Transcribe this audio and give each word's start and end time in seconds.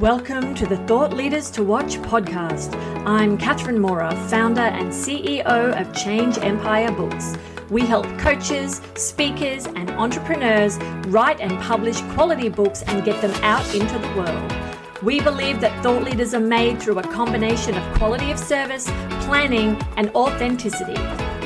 Welcome 0.00 0.54
to 0.54 0.64
the 0.64 0.76
Thought 0.86 1.12
Leaders 1.12 1.50
to 1.50 1.64
Watch 1.64 1.96
podcast. 1.96 2.72
I'm 3.04 3.36
Catherine 3.36 3.80
Mora, 3.80 4.14
founder 4.28 4.60
and 4.60 4.90
CEO 4.90 5.44
of 5.44 5.92
Change 5.92 6.38
Empire 6.38 6.92
Books. 6.92 7.36
We 7.68 7.84
help 7.84 8.06
coaches, 8.16 8.80
speakers, 8.94 9.66
and 9.66 9.90
entrepreneurs 9.90 10.78
write 11.08 11.40
and 11.40 11.58
publish 11.62 12.00
quality 12.12 12.48
books 12.48 12.82
and 12.82 13.04
get 13.04 13.20
them 13.20 13.32
out 13.42 13.74
into 13.74 13.98
the 13.98 14.06
world. 14.14 15.02
We 15.02 15.20
believe 15.20 15.60
that 15.62 15.82
thought 15.82 16.04
leaders 16.04 16.32
are 16.32 16.38
made 16.38 16.80
through 16.80 17.00
a 17.00 17.02
combination 17.02 17.76
of 17.76 17.98
quality 17.98 18.30
of 18.30 18.38
service, 18.38 18.84
planning, 19.24 19.76
and 19.96 20.10
authenticity. 20.10 20.94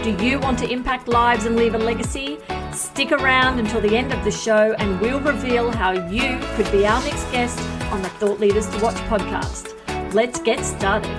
Do 0.03 0.11
you 0.23 0.39
want 0.39 0.59
to 0.59 0.69
impact 0.71 1.09
lives 1.09 1.47
and 1.47 1.57
leave 1.57 1.75
a 1.75 1.79
legacy? 1.79 2.37
Stick 2.73 3.13
around 3.13 3.61
until 3.61 3.81
the 3.81 3.97
end 3.97 4.13
of 4.13 4.23
the 4.25 4.31
show 4.31 4.75
and 4.79 5.01
we'll 5.01 5.21
reveal 5.21 5.71
how 5.73 5.93
you 6.09 6.39
could 6.55 6.71
be 6.71 6.87
our 6.87 7.03
next 7.03 7.25
guest 7.33 7.59
on 7.93 8.01
the 8.01 8.09
Thought 8.09 8.41
Leaders 8.41 8.67
to 8.71 8.83
Watch 8.83 8.97
podcast. 9.09 9.75
Let's 10.15 10.41
get 10.41 10.65
started. 10.65 11.11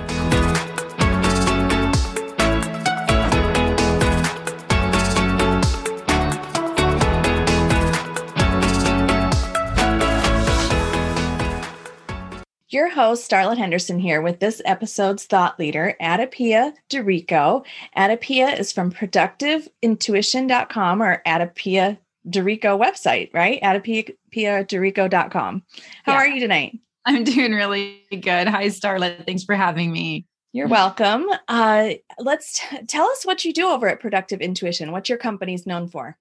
Your 12.68 12.90
host, 12.90 13.30
Starlet 13.30 13.56
Henderson, 13.56 14.00
here 14.00 14.20
with 14.20 14.40
this 14.40 14.60
episode's 14.64 15.26
thought 15.26 15.60
leader, 15.60 15.94
Adapia 16.00 16.72
d'Errico. 16.88 17.62
Adapia 17.96 18.58
is 18.58 18.72
from 18.72 18.90
productiveintuition.com 18.90 21.00
or 21.00 21.22
Adapia 21.24 21.98
d'Errico 22.28 22.78
website, 22.78 23.32
right? 23.34 23.60
AdapiaDErrico.com. 23.62 25.62
How 26.04 26.12
yeah. 26.12 26.18
are 26.18 26.28
you 26.28 26.40
tonight? 26.40 26.78
I'm 27.06 27.24
doing 27.24 27.52
really 27.52 28.02
good. 28.10 28.48
Hi, 28.48 28.66
Starlet. 28.66 29.26
Thanks 29.26 29.44
for 29.44 29.54
having 29.54 29.92
me. 29.92 30.26
You're 30.52 30.68
welcome. 30.68 31.26
Uh, 31.48 31.94
let's 32.18 32.60
t- 32.60 32.86
tell 32.86 33.06
us 33.06 33.26
what 33.26 33.44
you 33.44 33.52
do 33.52 33.68
over 33.68 33.88
at 33.88 34.00
Productive 34.00 34.40
Intuition. 34.40 34.92
What 34.92 35.08
your 35.08 35.18
company's 35.18 35.66
known 35.66 35.88
for. 35.88 36.16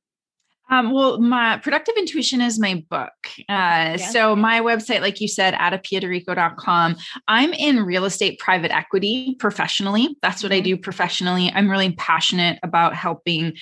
Um, 0.69 0.91
well, 0.91 1.19
my 1.19 1.57
productive 1.57 1.95
intuition 1.97 2.41
is 2.41 2.57
my 2.57 2.83
book. 2.89 3.11
Uh, 3.41 3.43
yeah. 3.47 3.97
So 3.97 4.35
my 4.35 4.61
website, 4.61 5.01
like 5.01 5.21
you 5.21 5.27
said, 5.27 5.53
adapiaderrico.com. 5.53 6.95
I'm 7.27 7.53
in 7.53 7.83
real 7.83 8.05
estate 8.05 8.39
private 8.39 8.75
equity 8.75 9.35
professionally. 9.37 10.17
That's 10.21 10.41
what 10.41 10.51
I 10.51 10.57
mm-hmm. 10.57 10.63
do 10.63 10.77
professionally. 10.77 11.51
I'm 11.53 11.69
really 11.69 11.91
passionate 11.91 12.59
about 12.63 12.95
helping 12.95 13.53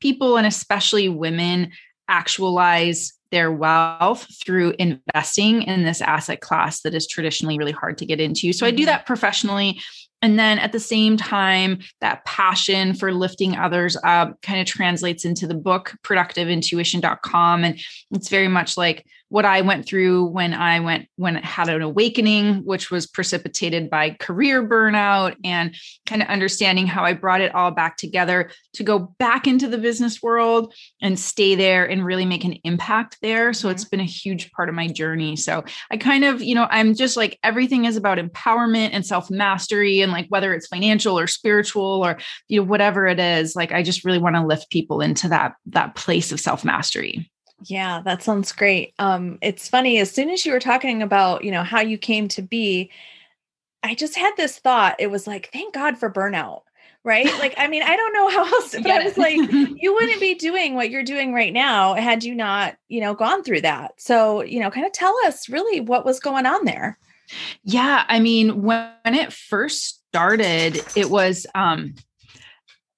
people 0.00 0.36
and 0.36 0.46
especially 0.46 1.08
women 1.08 1.72
actualize 2.08 3.12
their 3.30 3.50
wealth 3.50 4.26
through 4.44 4.74
investing 4.78 5.62
in 5.62 5.82
this 5.82 6.00
asset 6.00 6.40
class 6.40 6.82
that 6.82 6.94
is 6.94 7.06
traditionally 7.06 7.58
really 7.58 7.72
hard 7.72 7.98
to 7.98 8.06
get 8.06 8.20
into. 8.20 8.52
So 8.52 8.64
I 8.66 8.70
do 8.70 8.78
mm-hmm. 8.78 8.86
that 8.86 9.06
professionally. 9.06 9.80
And 10.22 10.38
then 10.38 10.58
at 10.58 10.72
the 10.72 10.80
same 10.80 11.16
time, 11.16 11.80
that 12.00 12.24
passion 12.24 12.94
for 12.94 13.12
lifting 13.12 13.56
others 13.56 13.96
up 14.04 14.40
kind 14.40 14.60
of 14.60 14.66
translates 14.66 15.24
into 15.24 15.46
the 15.46 15.54
book 15.54 15.94
productiveintuition.com. 16.02 17.64
And 17.64 17.80
it's 18.12 18.28
very 18.28 18.48
much 18.48 18.76
like 18.76 19.04
what 19.34 19.44
I 19.44 19.62
went 19.62 19.84
through 19.84 20.26
when 20.26 20.54
I 20.54 20.78
went 20.78 21.08
when 21.16 21.38
I 21.38 21.44
had 21.44 21.68
an 21.68 21.82
awakening, 21.82 22.58
which 22.58 22.92
was 22.92 23.04
precipitated 23.04 23.90
by 23.90 24.10
career 24.10 24.64
burnout 24.64 25.34
and 25.42 25.74
kind 26.06 26.22
of 26.22 26.28
understanding 26.28 26.86
how 26.86 27.02
I 27.02 27.14
brought 27.14 27.40
it 27.40 27.52
all 27.52 27.72
back 27.72 27.96
together 27.96 28.52
to 28.74 28.84
go 28.84 29.12
back 29.18 29.48
into 29.48 29.66
the 29.66 29.76
business 29.76 30.22
world 30.22 30.72
and 31.02 31.18
stay 31.18 31.56
there 31.56 31.84
and 31.84 32.04
really 32.04 32.24
make 32.24 32.44
an 32.44 32.60
impact 32.62 33.18
there. 33.22 33.52
So 33.52 33.70
it's 33.70 33.82
mm-hmm. 33.82 33.96
been 33.96 34.00
a 34.02 34.04
huge 34.04 34.52
part 34.52 34.68
of 34.68 34.76
my 34.76 34.86
journey. 34.86 35.34
So 35.34 35.64
I 35.90 35.96
kind 35.96 36.22
of, 36.22 36.40
you 36.40 36.54
know, 36.54 36.68
I'm 36.70 36.94
just 36.94 37.16
like 37.16 37.36
everything 37.42 37.86
is 37.86 37.96
about 37.96 38.18
empowerment 38.18 38.90
and 38.92 39.04
self 39.04 39.32
mastery 39.32 40.00
and 40.00 40.12
like 40.12 40.26
whether 40.28 40.54
it's 40.54 40.68
financial 40.68 41.18
or 41.18 41.26
spiritual 41.26 42.06
or 42.06 42.18
you 42.46 42.60
know 42.60 42.68
whatever 42.68 43.08
it 43.08 43.18
is, 43.18 43.56
like 43.56 43.72
I 43.72 43.82
just 43.82 44.04
really 44.04 44.18
want 44.18 44.36
to 44.36 44.46
lift 44.46 44.70
people 44.70 45.00
into 45.00 45.26
that 45.30 45.54
that 45.66 45.96
place 45.96 46.30
of 46.30 46.38
self 46.38 46.64
mastery. 46.64 47.28
Yeah, 47.62 48.02
that 48.04 48.22
sounds 48.22 48.52
great. 48.52 48.94
Um, 48.98 49.38
it's 49.40 49.68
funny, 49.68 49.98
as 49.98 50.10
soon 50.10 50.30
as 50.30 50.44
you 50.44 50.52
were 50.52 50.60
talking 50.60 51.02
about, 51.02 51.44
you 51.44 51.50
know, 51.50 51.62
how 51.62 51.80
you 51.80 51.96
came 51.96 52.28
to 52.28 52.42
be, 52.42 52.90
I 53.82 53.94
just 53.94 54.16
had 54.16 54.32
this 54.36 54.58
thought. 54.58 54.96
It 54.98 55.10
was 55.10 55.26
like, 55.26 55.50
thank 55.52 55.74
God 55.74 55.98
for 55.98 56.10
burnout. 56.10 56.62
Right. 57.04 57.26
Like, 57.38 57.54
I 57.58 57.68
mean, 57.68 57.82
I 57.82 57.96
don't 57.96 58.14
know 58.14 58.28
how 58.30 58.46
else, 58.46 58.74
but 58.74 58.86
I 58.86 59.04
was 59.04 59.18
like, 59.18 59.36
you 59.76 59.92
wouldn't 59.92 60.20
be 60.20 60.34
doing 60.34 60.74
what 60.74 60.88
you're 60.88 61.02
doing 61.02 61.34
right 61.34 61.52
now 61.52 61.92
had 61.94 62.24
you 62.24 62.34
not, 62.34 62.76
you 62.88 63.00
know, 63.02 63.12
gone 63.14 63.44
through 63.44 63.60
that. 63.60 63.92
So, 64.00 64.42
you 64.42 64.58
know, 64.58 64.70
kind 64.70 64.86
of 64.86 64.92
tell 64.92 65.14
us 65.26 65.50
really 65.50 65.80
what 65.80 66.06
was 66.06 66.18
going 66.18 66.46
on 66.46 66.64
there. 66.64 66.98
Yeah. 67.62 68.04
I 68.08 68.20
mean, 68.20 68.62
when 68.62 68.88
it 69.04 69.34
first 69.34 69.98
started, 70.08 70.82
it 70.96 71.10
was 71.10 71.46
um 71.54 71.94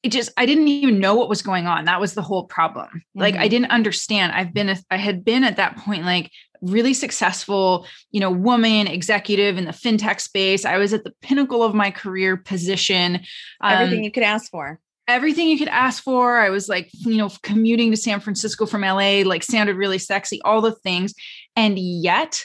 it 0.06 0.12
just 0.12 0.30
i 0.36 0.46
didn't 0.46 0.68
even 0.68 1.00
know 1.00 1.16
what 1.16 1.28
was 1.28 1.42
going 1.42 1.66
on. 1.66 1.84
That 1.84 2.00
was 2.00 2.14
the 2.14 2.22
whole 2.22 2.44
problem. 2.44 2.86
Mm-hmm. 2.86 3.20
like 3.20 3.34
i 3.34 3.38
mm-hmm. 3.38 3.48
didn't 3.48 3.70
understand. 3.72 4.32
I've 4.32 4.54
been 4.54 4.68
a, 4.68 4.76
i 4.90 4.96
had 4.96 5.24
been 5.24 5.44
at 5.44 5.56
that 5.56 5.76
point 5.76 6.04
like 6.04 6.30
really 6.62 6.94
successful 6.94 7.86
you 8.12 8.20
know 8.20 8.30
woman 8.30 8.86
executive 8.86 9.58
in 9.58 9.64
the 9.64 9.72
fintech 9.72 10.20
space. 10.20 10.64
I 10.64 10.78
was 10.78 10.94
at 10.94 11.02
the 11.04 11.12
pinnacle 11.22 11.62
of 11.62 11.74
my 11.74 11.90
career 11.90 12.36
position. 12.36 13.20
Everything 13.62 13.98
um, 13.98 14.04
you 14.04 14.12
could 14.12 14.22
ask 14.22 14.50
for. 14.50 14.78
everything 15.08 15.48
you 15.48 15.58
could 15.58 15.68
ask 15.68 16.02
for. 16.02 16.38
I 16.38 16.50
was 16.50 16.68
like 16.68 16.88
you 16.92 17.16
know 17.16 17.30
commuting 17.42 17.90
to 17.90 17.96
san 17.96 18.20
francisco 18.20 18.64
from 18.64 18.82
la 18.82 19.22
like 19.32 19.42
sounded 19.42 19.76
really 19.76 19.98
sexy 19.98 20.40
all 20.42 20.60
the 20.60 20.76
things. 20.86 21.14
And 21.56 21.78
yet 21.78 22.44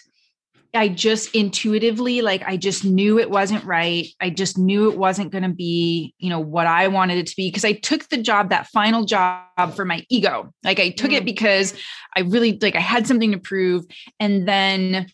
I 0.74 0.88
just 0.88 1.36
intuitively, 1.36 2.22
like, 2.22 2.44
I 2.48 2.56
just 2.56 2.86
knew 2.86 3.20
it 3.20 3.30
wasn't 3.30 3.66
right. 3.66 4.08
I 4.22 4.30
just 4.30 4.58
knew 4.58 4.90
it 4.90 4.98
wasn't 4.98 5.32
going 5.32 5.44
to 5.44 5.50
be, 5.50 6.14
you 6.18 6.30
know, 6.30 6.40
what 6.40 6.66
I 6.66 6.88
wanted 6.88 7.18
it 7.18 7.28
to 7.28 7.36
be 7.36 7.50
because 7.50 7.66
I 7.66 7.74
took 7.74 8.08
the 8.08 8.18
job, 8.18 8.52
that 8.52 8.68
final 8.68 9.04
job 9.04 9.76
for 9.76 9.84
my 9.84 10.06
ego. 10.08 10.54
Like, 10.64 10.80
I 10.80 10.90
took 10.90 11.12
mm. 11.12 11.18
it 11.18 11.26
because 11.26 11.74
I 12.16 12.22
really, 12.22 12.58
like, 12.62 12.78
I 12.78 12.80
had 12.80 13.06
something 13.06 13.34
to 13.34 13.38
prove. 13.38 13.84
And 14.18 14.48
then 14.48 15.08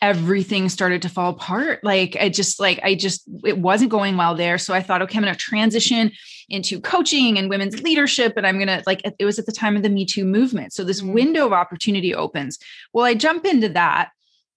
everything 0.00 0.68
started 0.68 1.02
to 1.02 1.08
fall 1.08 1.30
apart. 1.30 1.82
Like, 1.82 2.16
I 2.20 2.28
just, 2.28 2.60
like, 2.60 2.78
I 2.84 2.94
just, 2.94 3.24
it 3.44 3.58
wasn't 3.58 3.90
going 3.90 4.16
well 4.16 4.36
there. 4.36 4.56
So 4.56 4.72
I 4.72 4.82
thought, 4.82 5.02
okay, 5.02 5.18
I'm 5.18 5.24
going 5.24 5.34
to 5.34 5.40
transition 5.40 6.12
into 6.48 6.80
coaching 6.80 7.38
and 7.38 7.50
women's 7.50 7.82
leadership. 7.82 8.34
And 8.36 8.46
I'm 8.46 8.54
going 8.54 8.68
to, 8.68 8.84
like, 8.86 9.02
it 9.18 9.24
was 9.24 9.40
at 9.40 9.46
the 9.46 9.52
time 9.52 9.76
of 9.76 9.82
the 9.82 9.88
Me 9.88 10.06
Too 10.06 10.24
movement. 10.24 10.72
So 10.72 10.84
this 10.84 11.02
mm. 11.02 11.12
window 11.12 11.46
of 11.46 11.52
opportunity 11.52 12.14
opens. 12.14 12.56
Well, 12.92 13.04
I 13.04 13.14
jump 13.14 13.44
into 13.44 13.68
that 13.70 14.10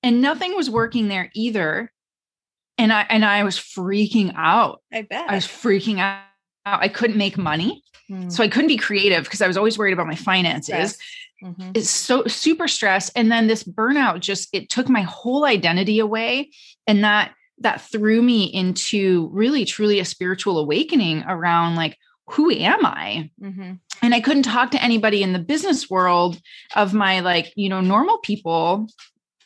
and 0.04 0.22
nothing 0.22 0.56
was 0.56 0.70
working 0.70 1.08
there 1.08 1.30
either 1.34 1.92
and 2.78 2.92
i 2.92 3.02
and 3.10 3.24
i 3.24 3.44
was 3.44 3.58
freaking 3.58 4.34
out 4.36 4.82
i 4.92 5.02
bet 5.02 5.30
i 5.30 5.36
was 5.36 5.46
freaking 5.46 6.00
out 6.00 6.24
i 6.66 6.88
couldn't 6.88 7.18
make 7.18 7.38
money 7.38 7.84
hmm. 8.08 8.30
so 8.30 8.44
i 8.44 8.48
couldn't 8.48 8.68
be 8.68 8.78
creative 8.78 9.24
because 9.24 9.42
i 9.42 9.48
was 9.48 9.58
always 9.58 9.78
worried 9.78 9.94
about 9.94 10.08
my 10.08 10.16
finances 10.16 10.98
mm-hmm. 11.44 11.72
it's 11.74 11.90
so 11.90 12.26
super 12.26 12.68
stress 12.68 13.10
and 13.16 13.32
then 13.32 13.48
this 13.48 13.64
burnout 13.64 14.20
just 14.20 14.50
it 14.54 14.70
took 14.70 14.90
my 14.90 15.02
whole 15.02 15.46
identity 15.46 16.00
away 16.00 16.50
and 16.88 17.04
that 17.04 17.34
that 17.60 17.82
threw 17.82 18.22
me 18.22 18.46
into 18.46 19.30
really 19.32 19.66
truly 19.66 20.00
a 20.00 20.06
spiritual 20.06 20.58
awakening 20.58 21.24
around 21.28 21.76
like 21.76 21.98
who 22.28 22.50
am 22.50 22.86
i 22.86 23.30
mm-hmm. 23.42 23.74
and 24.02 24.16
i 24.16 24.22
couldn't 24.22 24.44
talk 24.44 24.72
to 24.72 24.84
anybody 24.84 25.22
in 25.22 25.34
the 25.34 25.40
business 25.40 25.90
world 25.90 26.40
of 26.76 26.94
my 26.94 27.20
like 27.20 27.52
you 27.56 27.70
know 27.70 27.82
normal 27.82 28.18
people 28.20 28.88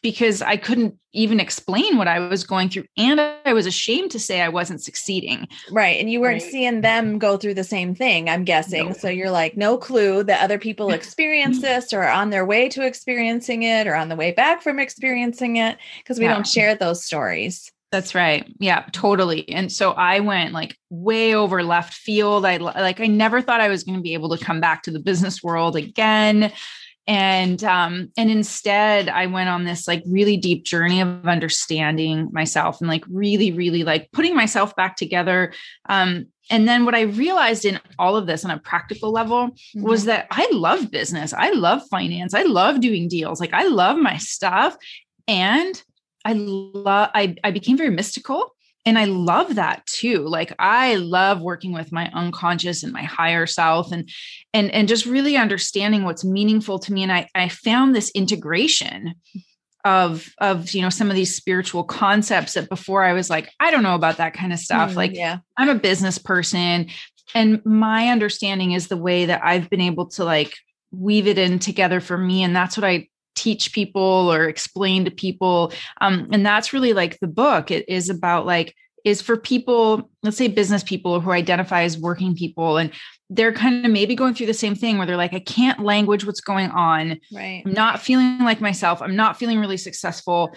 because 0.05 0.43
I 0.43 0.55
couldn't 0.55 0.99
even 1.13 1.39
explain 1.39 1.97
what 1.97 2.07
I 2.07 2.19
was 2.19 2.43
going 2.43 2.69
through. 2.69 2.83
And 2.95 3.19
I 3.19 3.53
was 3.53 3.65
ashamed 3.65 4.11
to 4.11 4.19
say 4.19 4.39
I 4.39 4.49
wasn't 4.49 4.83
succeeding. 4.83 5.47
Right. 5.71 5.99
And 5.99 6.11
you 6.11 6.21
weren't 6.21 6.43
right. 6.43 6.51
seeing 6.51 6.81
them 6.81 7.17
go 7.17 7.37
through 7.37 7.55
the 7.55 7.63
same 7.63 7.95
thing, 7.95 8.29
I'm 8.29 8.43
guessing. 8.43 8.89
No. 8.89 8.93
So 8.93 9.09
you're 9.09 9.31
like, 9.31 9.57
no 9.57 9.79
clue 9.79 10.21
that 10.25 10.43
other 10.43 10.59
people 10.59 10.89
experience 10.93 11.59
this 11.59 11.91
or 11.91 12.03
are 12.03 12.11
on 12.11 12.29
their 12.29 12.45
way 12.45 12.69
to 12.69 12.85
experiencing 12.85 13.63
it 13.63 13.87
or 13.87 13.95
on 13.95 14.09
the 14.09 14.15
way 14.15 14.31
back 14.31 14.61
from 14.61 14.77
experiencing 14.77 15.55
it 15.55 15.79
because 16.03 16.19
we 16.19 16.25
yeah. 16.25 16.35
don't 16.35 16.45
share 16.45 16.75
those 16.75 17.03
stories. 17.03 17.71
That's 17.91 18.13
right. 18.13 18.45
Yeah, 18.59 18.85
totally. 18.91 19.49
And 19.49 19.71
so 19.71 19.93
I 19.93 20.19
went 20.19 20.53
like 20.53 20.77
way 20.91 21.33
over 21.33 21.63
left 21.63 21.95
field. 21.95 22.45
I 22.45 22.57
like 22.57 22.99
I 22.99 23.07
never 23.07 23.41
thought 23.41 23.59
I 23.59 23.69
was 23.69 23.83
going 23.83 23.97
to 23.97 24.03
be 24.03 24.13
able 24.13 24.37
to 24.37 24.45
come 24.45 24.61
back 24.61 24.83
to 24.83 24.91
the 24.91 24.99
business 24.99 25.41
world 25.41 25.75
again 25.75 26.51
and 27.07 27.63
um 27.63 28.11
and 28.17 28.31
instead 28.31 29.09
i 29.09 29.27
went 29.27 29.49
on 29.49 29.63
this 29.63 29.87
like 29.87 30.01
really 30.07 30.37
deep 30.37 30.63
journey 30.63 31.01
of 31.01 31.27
understanding 31.27 32.29
myself 32.31 32.81
and 32.81 32.89
like 32.89 33.03
really 33.09 33.51
really 33.51 33.83
like 33.83 34.11
putting 34.11 34.35
myself 34.35 34.75
back 34.75 34.95
together. 34.95 35.53
Um 35.87 36.27
and 36.49 36.67
then 36.67 36.85
what 36.85 36.95
i 36.95 37.01
realized 37.01 37.65
in 37.65 37.79
all 37.99 38.15
of 38.15 38.27
this 38.27 38.45
on 38.45 38.51
a 38.51 38.59
practical 38.59 39.11
level 39.11 39.49
mm-hmm. 39.49 39.83
was 39.83 40.05
that 40.05 40.27
i 40.31 40.47
love 40.51 40.89
business. 40.91 41.33
I 41.33 41.51
love 41.51 41.83
finance. 41.89 42.33
I 42.33 42.43
love 42.43 42.81
doing 42.81 43.07
deals. 43.07 43.39
Like 43.39 43.53
i 43.53 43.65
love 43.67 43.97
my 43.97 44.17
stuff. 44.17 44.75
And 45.27 45.81
i 46.23 46.33
love 46.33 47.09
I, 47.13 47.35
I 47.43 47.51
became 47.51 47.77
very 47.77 47.91
mystical 47.91 48.54
and 48.85 48.97
i 48.99 49.05
love 49.05 49.55
that 49.55 49.85
too 49.85 50.19
like 50.27 50.53
i 50.59 50.95
love 50.95 51.41
working 51.41 51.73
with 51.73 51.91
my 51.91 52.09
unconscious 52.13 52.83
and 52.83 52.93
my 52.93 53.03
higher 53.03 53.45
self 53.45 53.91
and 53.91 54.09
and 54.55 54.71
and 54.71 54.87
just 54.87 55.05
really 55.05 55.35
understanding 55.35 56.05
what's 56.05 56.23
meaningful 56.23 56.79
to 56.79 56.93
me. 56.93 57.03
And 57.03 57.11
i 57.11 57.27
i 57.35 57.49
found 57.49 57.93
this 57.93 58.09
integration 58.11 59.15
of 59.83 60.33
of 60.39 60.71
you 60.71 60.81
know 60.81 60.89
some 60.89 61.09
of 61.09 61.15
these 61.15 61.35
spiritual 61.35 61.83
concepts 61.83 62.53
that 62.53 62.69
before 62.69 63.03
I 63.03 63.13
was 63.13 63.29
like 63.29 63.51
I 63.59 63.69
don't 63.69 63.83
know 63.83 63.95
about 63.95 64.17
that 64.17 64.33
kind 64.33 64.51
of 64.51 64.59
stuff. 64.59 64.91
Mm, 64.91 64.95
like 64.95 65.13
yeah. 65.13 65.39
I'm 65.57 65.69
a 65.69 65.75
business 65.75 66.17
person. 66.17 66.87
And 67.33 67.63
my 67.65 68.09
understanding 68.09 68.71
is 68.71 68.87
the 68.87 68.97
way 68.97 69.25
that 69.25 69.41
I've 69.43 69.69
been 69.69 69.81
able 69.81 70.07
to 70.11 70.23
like 70.23 70.55
weave 70.91 71.27
it 71.27 71.37
in 71.37 71.59
together 71.59 71.99
for 71.99 72.17
me. 72.17 72.43
And 72.43 72.55
that's 72.55 72.77
what 72.77 72.85
I 72.85 73.09
teach 73.35 73.73
people 73.73 74.31
or 74.31 74.47
explain 74.47 75.05
to 75.05 75.11
people. 75.11 75.71
Um, 76.01 76.29
and 76.31 76.45
that's 76.45 76.73
really 76.73 76.93
like 76.93 77.19
the 77.19 77.27
book. 77.27 77.71
It 77.71 77.87
is 77.87 78.09
about 78.09 78.45
like 78.45 78.75
is 79.03 79.21
for 79.21 79.37
people 79.37 80.09
let's 80.23 80.35
say 80.35 80.47
business 80.47 80.81
people 80.81 81.19
who 81.19 81.29
identify 81.31 81.83
as 81.83 81.95
working 81.95 82.35
people 82.35 82.77
and 82.77 82.91
they're 83.29 83.53
kind 83.53 83.85
of 83.85 83.91
maybe 83.91 84.15
going 84.15 84.33
through 84.33 84.47
the 84.47 84.53
same 84.53 84.73
thing 84.73 84.97
where 84.97 85.05
they're 85.05 85.15
like 85.15 85.33
i 85.33 85.39
can't 85.39 85.83
language 85.83 86.25
what's 86.25 86.41
going 86.41 86.71
on. 86.71 87.19
Right. 87.31 87.61
I'm 87.65 87.73
not 87.73 88.01
feeling 88.01 88.39
like 88.39 88.61
myself. 88.61 89.03
I'm 89.03 89.15
not 89.15 89.37
feeling 89.37 89.59
really 89.59 89.77
successful 89.77 90.55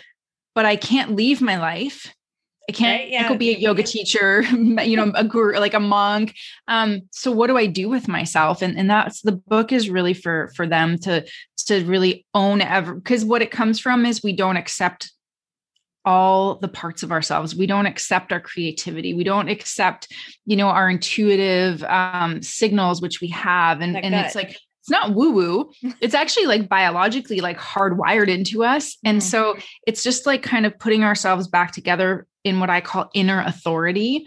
but 0.59 0.67
i 0.67 0.75
can't 0.75 1.15
leave 1.15 1.41
my 1.41 1.57
life 1.57 2.13
I 2.69 2.73
can't 2.73 3.01
right, 3.01 3.11
yeah. 3.11 3.25
I 3.25 3.29
could 3.29 3.39
be 3.39 3.55
a 3.55 3.59
yoga 3.59 3.83
teacher, 3.83 4.43
you 4.53 4.97
know, 4.97 5.11
a 5.15 5.25
guru, 5.25 5.59
like 5.59 5.73
a 5.73 5.81
monk. 5.81 6.35
Um, 6.67 7.03
so 7.13 7.33
what 7.33 7.47
do 7.47 7.57
I 7.57 7.65
do 7.65 7.89
with 7.89 8.09
myself? 8.09 8.61
And 8.61 8.77
and 8.77 8.91
that's 8.91 9.23
the 9.23 9.33
book 9.33 9.73
is 9.73 9.89
really 9.89 10.15
for 10.15 10.53
for 10.55 10.67
them 10.67 10.99
to 10.99 11.25
to 11.69 11.85
really 11.85 12.27
own 12.35 12.61
ever 12.61 12.95
because 12.95 13.25
what 13.25 13.43
it 13.43 13.51
comes 13.51 13.79
from 13.79 14.07
is 14.07 14.23
we 14.23 14.35
don't 14.35 14.57
accept 14.57 15.13
all 16.05 16.55
the 16.55 16.69
parts 16.69 17.03
of 17.03 17.13
ourselves 17.13 17.55
we 17.55 17.67
don't 17.67 17.85
accept 17.85 18.33
our 18.33 18.41
creativity 18.41 19.13
we 19.13 19.25
don't 19.25 19.51
accept 19.51 20.09
you 20.47 20.57
know 20.57 20.69
our 20.69 20.89
intuitive 20.89 21.83
um, 21.85 22.41
signals 22.41 23.03
which 23.03 23.21
we 23.21 23.29
have 23.29 23.83
and, 23.83 23.97
and 23.97 24.15
it's 24.15 24.35
like 24.35 24.51
it's 24.51 24.89
not 24.89 25.13
woo 25.13 25.33
woo 25.33 25.71
it's 26.01 26.15
actually 26.15 26.47
like 26.47 26.69
biologically 26.69 27.41
like 27.41 27.59
hardwired 27.59 28.29
into 28.29 28.65
us 28.65 28.97
and 29.05 29.19
mm-hmm. 29.19 29.29
so 29.29 29.59
it's 29.87 30.03
just 30.03 30.25
like 30.25 30.43
kind 30.43 30.65
of 30.65 30.79
putting 30.79 31.05
ourselves 31.05 31.47
back 31.49 31.73
together 31.73 32.27
in 32.45 32.61
what 32.61 32.71
i 32.71 32.81
call 32.81 33.11
inner 33.15 33.43
authority 33.43 34.27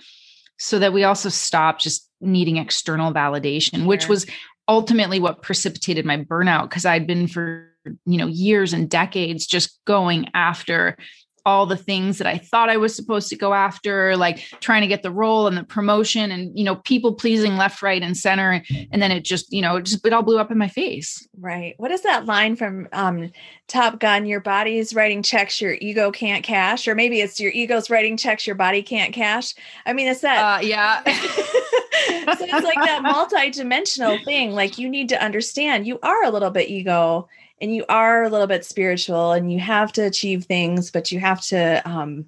so 0.58 0.78
that 0.80 0.94
we 0.94 1.04
also 1.04 1.30
stop 1.30 1.80
just 1.80 2.10
needing 2.20 2.58
external 2.58 3.14
validation 3.14 3.78
sure. 3.78 3.86
which 3.86 4.08
was 4.08 4.26
ultimately 4.68 5.20
what 5.20 5.42
precipitated 5.42 6.06
my 6.06 6.18
burnout 6.18 6.64
because 6.64 6.86
i'd 6.86 7.08
been 7.08 7.28
for 7.28 7.68
you 8.06 8.18
know 8.18 8.28
years 8.28 8.74
and 8.74 8.90
decades 8.90 9.46
just 9.46 9.80
going 9.86 10.30
after 10.34 10.98
all 11.46 11.66
the 11.66 11.78
things 11.78 12.18
that 12.18 12.28
I 12.28 12.38
thought 12.38 12.70
I 12.70 12.78
was 12.78 12.96
supposed 12.96 13.30
to 13.30 13.36
go 13.36 13.54
after, 13.54 14.16
like 14.16 14.40
trying 14.60 14.82
to 14.82 14.88
get 14.88 15.04
the 15.04 15.12
role 15.12 15.48
and 15.48 15.58
the 15.58 15.64
promotion 15.64 16.32
and, 16.32 16.58
you 16.58 16.64
know, 16.64 16.76
people 16.76 17.14
pleasing 17.14 17.58
left, 17.58 17.82
right, 17.82 18.02
and 18.02 18.16
center. 18.16 18.64
And 18.92 19.02
then 19.02 19.12
it 19.12 19.26
just, 19.26 19.52
you 19.52 19.62
know, 19.62 19.78
it 19.78 19.86
just, 19.86 20.06
it 20.06 20.14
all 20.14 20.22
blew 20.22 20.40
up 20.40 20.52
in 20.52 20.58
my 20.58 20.68
face. 20.68 21.28
Right. 21.40 21.74
What 21.78 21.92
is 21.92 22.04
that 22.04 22.26
line 22.26 22.56
from 22.56 22.88
um, 22.94 23.32
Top 23.68 24.00
Gun? 24.00 24.26
Your 24.26 24.40
body 24.40 24.78
is 24.78 24.94
writing 24.94 25.24
checks 25.24 25.60
your 25.60 25.76
ego 25.82 26.12
can't 26.12 26.44
cash, 26.44 26.88
or 26.88 26.96
maybe 26.96 27.22
it's 27.22 27.40
your 27.40 27.52
ego's 27.52 27.90
writing 27.90 28.18
checks 28.18 28.46
your 28.46 28.56
body 28.56 28.84
can't 28.84 29.14
cash. 29.14 29.56
I 29.86 29.94
mean, 29.94 30.08
it's 30.08 30.22
that. 30.22 30.60
Uh, 30.60 30.62
yeah. 30.62 31.04
so 31.04 32.46
it's 32.46 32.66
like 32.66 32.80
that 32.86 33.02
multi-dimensional 33.04 34.20
thing. 34.24 34.52
Like 34.52 34.78
you 34.78 34.90
need 34.90 35.10
to 35.10 35.24
understand 35.24 35.88
you 35.88 36.00
are 36.04 36.24
a 36.24 36.30
little 36.30 36.52
bit 36.52 36.70
ego 36.70 37.28
and 37.62 37.74
you 37.74 37.86
are 37.88 38.24
a 38.24 38.30
little 38.30 38.48
bit 38.48 38.66
spiritual 38.66 39.32
and 39.32 39.52
you 39.52 39.60
have 39.60 39.94
to 39.94 40.02
achieve 40.02 40.46
things 40.46 40.92
but 40.92 41.12
you 41.12 41.20
have 41.20 41.42
to 41.42 41.82
um 41.90 42.26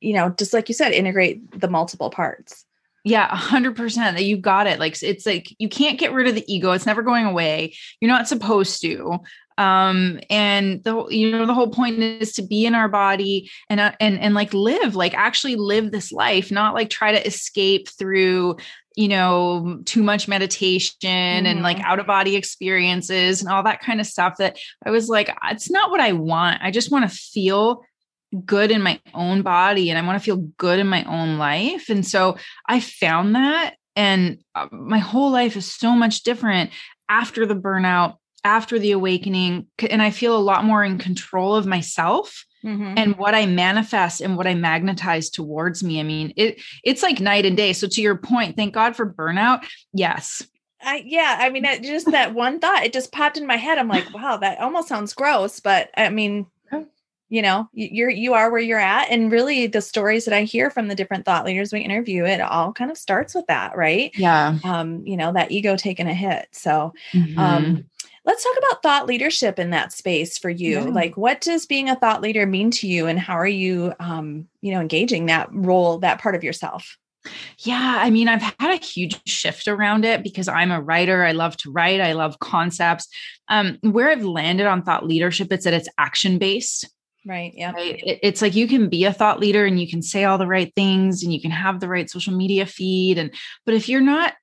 you 0.00 0.12
know 0.12 0.28
just 0.30 0.52
like 0.52 0.68
you 0.68 0.74
said 0.74 0.92
integrate 0.92 1.60
the 1.60 1.68
multiple 1.68 2.10
parts 2.10 2.64
yeah, 3.04 3.28
100% 3.28 3.94
that 3.94 4.24
you 4.24 4.36
got 4.36 4.66
it. 4.66 4.78
Like 4.78 5.02
it's 5.02 5.24
like 5.24 5.54
you 5.58 5.68
can't 5.68 5.98
get 5.98 6.12
rid 6.12 6.28
of 6.28 6.34
the 6.34 6.44
ego. 6.52 6.72
It's 6.72 6.84
never 6.84 7.02
going 7.02 7.24
away. 7.24 7.74
You're 8.00 8.10
not 8.10 8.28
supposed 8.28 8.82
to. 8.82 9.20
Um 9.58 10.20
and 10.30 10.82
the 10.84 11.06
you 11.08 11.30
know 11.30 11.44
the 11.44 11.54
whole 11.54 11.70
point 11.70 11.98
is 11.98 12.32
to 12.34 12.42
be 12.42 12.64
in 12.64 12.74
our 12.74 12.88
body 12.88 13.50
and 13.68 13.80
uh, 13.80 13.92
and 14.00 14.18
and 14.18 14.34
like 14.34 14.54
live, 14.54 14.94
like 14.94 15.14
actually 15.14 15.56
live 15.56 15.90
this 15.90 16.12
life, 16.12 16.50
not 16.50 16.74
like 16.74 16.88
try 16.88 17.12
to 17.12 17.26
escape 17.26 17.88
through 17.88 18.56
you 18.96 19.06
know, 19.06 19.80
too 19.84 20.02
much 20.02 20.26
meditation 20.26 20.98
mm-hmm. 21.04 21.46
and 21.46 21.62
like 21.62 21.76
mm-hmm. 21.76 21.86
out 21.86 22.00
of 22.00 22.06
body 22.08 22.34
experiences 22.34 23.40
and 23.40 23.48
all 23.48 23.62
that 23.62 23.80
kind 23.80 24.00
of 24.00 24.08
stuff 24.08 24.38
that 24.38 24.58
I 24.84 24.90
was 24.90 25.08
like, 25.08 25.32
it's 25.44 25.70
not 25.70 25.92
what 25.92 26.00
I 26.00 26.10
want. 26.10 26.62
I 26.62 26.72
just 26.72 26.90
want 26.90 27.08
to 27.08 27.16
feel 27.16 27.84
good 28.44 28.72
in 28.72 28.82
my 28.82 29.00
own 29.14 29.42
body 29.42 29.88
and 29.88 29.98
I 29.98 30.04
want 30.04 30.18
to 30.18 30.24
feel 30.24 30.48
good 30.58 30.80
in 30.80 30.88
my 30.88 31.04
own 31.04 31.38
life. 31.38 31.88
And 31.88 32.04
so 32.04 32.38
I 32.68 32.80
found 32.80 33.36
that 33.36 33.76
and 33.94 34.38
uh, 34.54 34.68
my 34.70 34.98
whole 34.98 35.30
life 35.30 35.56
is 35.56 35.72
so 35.72 35.92
much 35.92 36.22
different 36.22 36.70
after 37.08 37.46
the 37.46 37.56
burnout, 37.56 38.16
after 38.44 38.78
the 38.78 38.92
awakening. 38.92 39.66
And 39.90 40.02
I 40.02 40.10
feel 40.10 40.36
a 40.36 40.38
lot 40.38 40.64
more 40.64 40.84
in 40.84 40.98
control 40.98 41.54
of 41.54 41.66
myself 41.66 42.44
Mm-hmm. 42.64 42.94
and 42.96 43.16
what 43.16 43.36
I 43.36 43.46
manifest 43.46 44.20
and 44.20 44.36
what 44.36 44.48
I 44.48 44.54
magnetize 44.54 45.30
towards 45.30 45.84
me. 45.84 46.00
I 46.00 46.02
mean, 46.02 46.32
it 46.34 46.60
it's 46.82 47.04
like 47.04 47.20
night 47.20 47.46
and 47.46 47.56
day. 47.56 47.72
So 47.72 47.86
to 47.86 48.02
your 48.02 48.16
point, 48.16 48.56
thank 48.56 48.74
God 48.74 48.96
for 48.96 49.08
burnout. 49.08 49.64
Yes. 49.92 50.42
I, 50.82 51.04
yeah, 51.06 51.36
I 51.38 51.50
mean, 51.50 51.64
it, 51.64 51.84
just 51.84 52.10
that 52.10 52.34
one 52.34 52.58
thought, 52.58 52.82
it 52.82 52.92
just 52.92 53.12
popped 53.12 53.36
in 53.36 53.46
my 53.46 53.56
head. 53.56 53.78
I'm 53.78 53.86
like, 53.86 54.12
wow, 54.14 54.38
that 54.38 54.58
almost 54.58 54.88
sounds 54.88 55.14
gross, 55.14 55.60
but 55.60 55.90
I 55.96 56.08
mean, 56.08 56.46
you 57.30 57.42
know, 57.42 57.68
you're 57.74 58.08
you 58.08 58.32
are 58.32 58.50
where 58.50 58.60
you're 58.60 58.78
at, 58.78 59.10
and 59.10 59.30
really, 59.30 59.66
the 59.66 59.82
stories 59.82 60.24
that 60.24 60.34
I 60.34 60.44
hear 60.44 60.70
from 60.70 60.88
the 60.88 60.94
different 60.94 61.26
thought 61.26 61.44
leaders 61.44 61.72
we 61.72 61.80
interview, 61.80 62.24
it 62.24 62.40
all 62.40 62.72
kind 62.72 62.90
of 62.90 62.96
starts 62.96 63.34
with 63.34 63.46
that, 63.48 63.76
right? 63.76 64.10
Yeah. 64.14 64.58
Um, 64.64 65.06
you 65.06 65.16
know, 65.16 65.32
that 65.34 65.50
ego 65.50 65.76
taking 65.76 66.08
a 66.08 66.14
hit. 66.14 66.48
So, 66.52 66.94
um, 67.14 67.20
mm-hmm. 67.20 67.38
um, 67.38 67.84
let's 68.28 68.44
talk 68.44 68.56
about 68.58 68.82
thought 68.82 69.06
leadership 69.06 69.58
in 69.58 69.70
that 69.70 69.90
space 69.90 70.36
for 70.36 70.50
you 70.50 70.74
yeah. 70.74 70.84
like 70.84 71.16
what 71.16 71.40
does 71.40 71.66
being 71.66 71.88
a 71.88 71.96
thought 71.96 72.20
leader 72.20 72.46
mean 72.46 72.70
to 72.70 72.86
you 72.86 73.06
and 73.06 73.18
how 73.18 73.34
are 73.34 73.46
you 73.48 73.92
um, 73.98 74.46
you 74.60 74.70
know 74.70 74.80
engaging 74.80 75.26
that 75.26 75.48
role 75.50 75.98
that 75.98 76.20
part 76.20 76.36
of 76.36 76.44
yourself 76.44 76.96
yeah, 77.58 77.98
I 78.00 78.10
mean, 78.10 78.28
I've 78.28 78.42
had 78.42 78.80
a 78.80 78.82
huge 78.82 79.20
shift 79.28 79.68
around 79.68 80.04
it 80.04 80.22
because 80.22 80.48
I'm 80.48 80.70
a 80.70 80.80
writer. 80.80 81.24
I 81.24 81.32
love 81.32 81.56
to 81.58 81.70
write. 81.70 82.00
I 82.00 82.12
love 82.12 82.38
concepts. 82.38 83.08
Um, 83.48 83.78
where 83.82 84.08
I've 84.08 84.24
landed 84.24 84.66
on 84.66 84.82
thought 84.82 85.06
leadership, 85.06 85.52
it's 85.52 85.64
that 85.64 85.74
it's 85.74 85.88
action 85.98 86.38
based. 86.38 86.88
Right. 87.26 87.52
Yeah. 87.54 87.72
Right? 87.72 88.02
It, 88.06 88.20
it's 88.22 88.40
like 88.40 88.54
you 88.54 88.68
can 88.68 88.88
be 88.88 89.04
a 89.04 89.12
thought 89.12 89.40
leader 89.40 89.66
and 89.66 89.80
you 89.80 89.88
can 89.88 90.00
say 90.00 90.24
all 90.24 90.38
the 90.38 90.46
right 90.46 90.72
things 90.74 91.22
and 91.22 91.32
you 91.32 91.40
can 91.40 91.50
have 91.50 91.80
the 91.80 91.88
right 91.88 92.08
social 92.08 92.32
media 92.32 92.64
feed. 92.64 93.18
And, 93.18 93.34
but 93.66 93.74
if 93.74 93.88
you're 93.88 94.00
not 94.00 94.34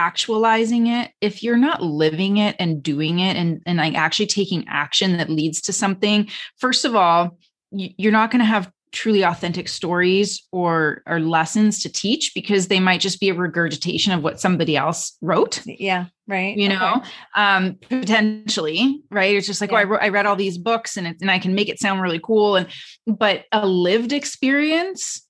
actualizing 0.00 0.86
it 0.86 1.10
if 1.20 1.42
you're 1.42 1.58
not 1.58 1.82
living 1.82 2.38
it 2.38 2.56
and 2.58 2.82
doing 2.82 3.18
it 3.18 3.36
and, 3.36 3.62
and 3.66 3.76
like 3.76 3.94
actually 3.94 4.26
taking 4.26 4.64
action 4.66 5.18
that 5.18 5.28
leads 5.28 5.60
to 5.60 5.74
something 5.74 6.26
first 6.56 6.86
of 6.86 6.96
all 6.96 7.38
you're 7.70 8.10
not 8.10 8.30
going 8.30 8.40
to 8.40 8.46
have 8.46 8.72
truly 8.92 9.22
authentic 9.22 9.68
stories 9.68 10.42
or 10.52 11.02
or 11.06 11.20
lessons 11.20 11.82
to 11.82 11.92
teach 11.92 12.32
because 12.34 12.68
they 12.68 12.80
might 12.80 13.00
just 13.00 13.20
be 13.20 13.28
a 13.28 13.34
regurgitation 13.34 14.12
of 14.12 14.22
what 14.22 14.40
somebody 14.40 14.74
else 14.74 15.16
wrote 15.20 15.62
yeah 15.66 16.06
right 16.26 16.56
you 16.56 16.68
know 16.68 16.94
okay. 16.96 17.10
um 17.36 17.76
potentially 17.88 19.02
right 19.10 19.36
it's 19.36 19.46
just 19.46 19.60
like 19.60 19.70
yeah. 19.70 19.76
oh 19.76 19.80
I, 19.80 19.84
wrote, 19.84 20.02
I 20.02 20.08
read 20.08 20.26
all 20.26 20.34
these 20.34 20.58
books 20.58 20.96
and 20.96 21.06
it, 21.06 21.18
and 21.20 21.30
i 21.30 21.38
can 21.38 21.54
make 21.54 21.68
it 21.68 21.78
sound 21.78 22.00
really 22.00 22.20
cool 22.22 22.56
and 22.56 22.66
but 23.06 23.44
a 23.52 23.66
lived 23.66 24.12
experience 24.12 25.22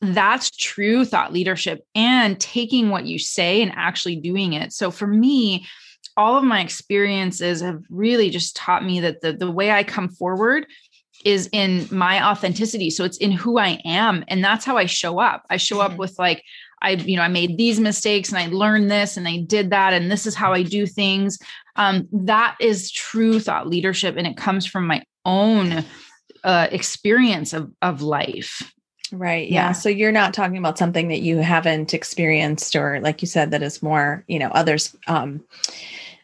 that's 0.00 0.50
true 0.50 1.04
thought 1.04 1.32
leadership 1.32 1.84
and 1.94 2.38
taking 2.38 2.90
what 2.90 3.06
you 3.06 3.18
say 3.18 3.62
and 3.62 3.72
actually 3.74 4.16
doing 4.16 4.52
it. 4.52 4.72
So 4.72 4.90
for 4.90 5.06
me, 5.06 5.66
all 6.16 6.36
of 6.36 6.44
my 6.44 6.60
experiences 6.60 7.60
have 7.60 7.82
really 7.90 8.30
just 8.30 8.56
taught 8.56 8.84
me 8.84 9.00
that 9.00 9.20
the, 9.20 9.32
the 9.32 9.50
way 9.50 9.70
I 9.70 9.82
come 9.82 10.08
forward 10.08 10.66
is 11.24 11.48
in 11.52 11.88
my 11.90 12.24
authenticity. 12.24 12.90
So 12.90 13.04
it's 13.04 13.16
in 13.16 13.32
who 13.32 13.58
I 13.58 13.80
am. 13.84 14.24
And 14.28 14.44
that's 14.44 14.64
how 14.64 14.76
I 14.76 14.86
show 14.86 15.18
up. 15.18 15.44
I 15.48 15.56
show 15.56 15.80
up 15.80 15.92
mm-hmm. 15.92 16.00
with 16.00 16.18
like, 16.18 16.42
I, 16.82 16.90
you 16.90 17.16
know, 17.16 17.22
I 17.22 17.28
made 17.28 17.56
these 17.56 17.80
mistakes 17.80 18.28
and 18.28 18.38
I 18.38 18.46
learned 18.46 18.90
this 18.90 19.16
and 19.16 19.26
I 19.26 19.38
did 19.38 19.70
that. 19.70 19.94
And 19.94 20.10
this 20.10 20.26
is 20.26 20.34
how 20.34 20.52
I 20.52 20.62
do 20.62 20.86
things. 20.86 21.38
Um, 21.76 22.06
that 22.12 22.56
is 22.60 22.90
true 22.90 23.40
thought 23.40 23.68
leadership. 23.68 24.16
And 24.18 24.26
it 24.26 24.36
comes 24.36 24.66
from 24.66 24.86
my 24.86 25.02
own 25.24 25.84
uh, 26.44 26.68
experience 26.70 27.54
of, 27.54 27.72
of 27.80 28.02
life. 28.02 28.70
Right. 29.14 29.48
Yeah. 29.48 29.68
yeah. 29.68 29.72
So 29.72 29.88
you're 29.88 30.12
not 30.12 30.34
talking 30.34 30.58
about 30.58 30.78
something 30.78 31.08
that 31.08 31.20
you 31.20 31.38
haven't 31.38 31.94
experienced 31.94 32.76
or 32.76 33.00
like 33.00 33.22
you 33.22 33.28
said 33.28 33.50
that 33.52 33.62
is 33.62 33.82
more, 33.82 34.24
you 34.28 34.38
know, 34.38 34.48
others 34.48 34.96
um 35.06 35.42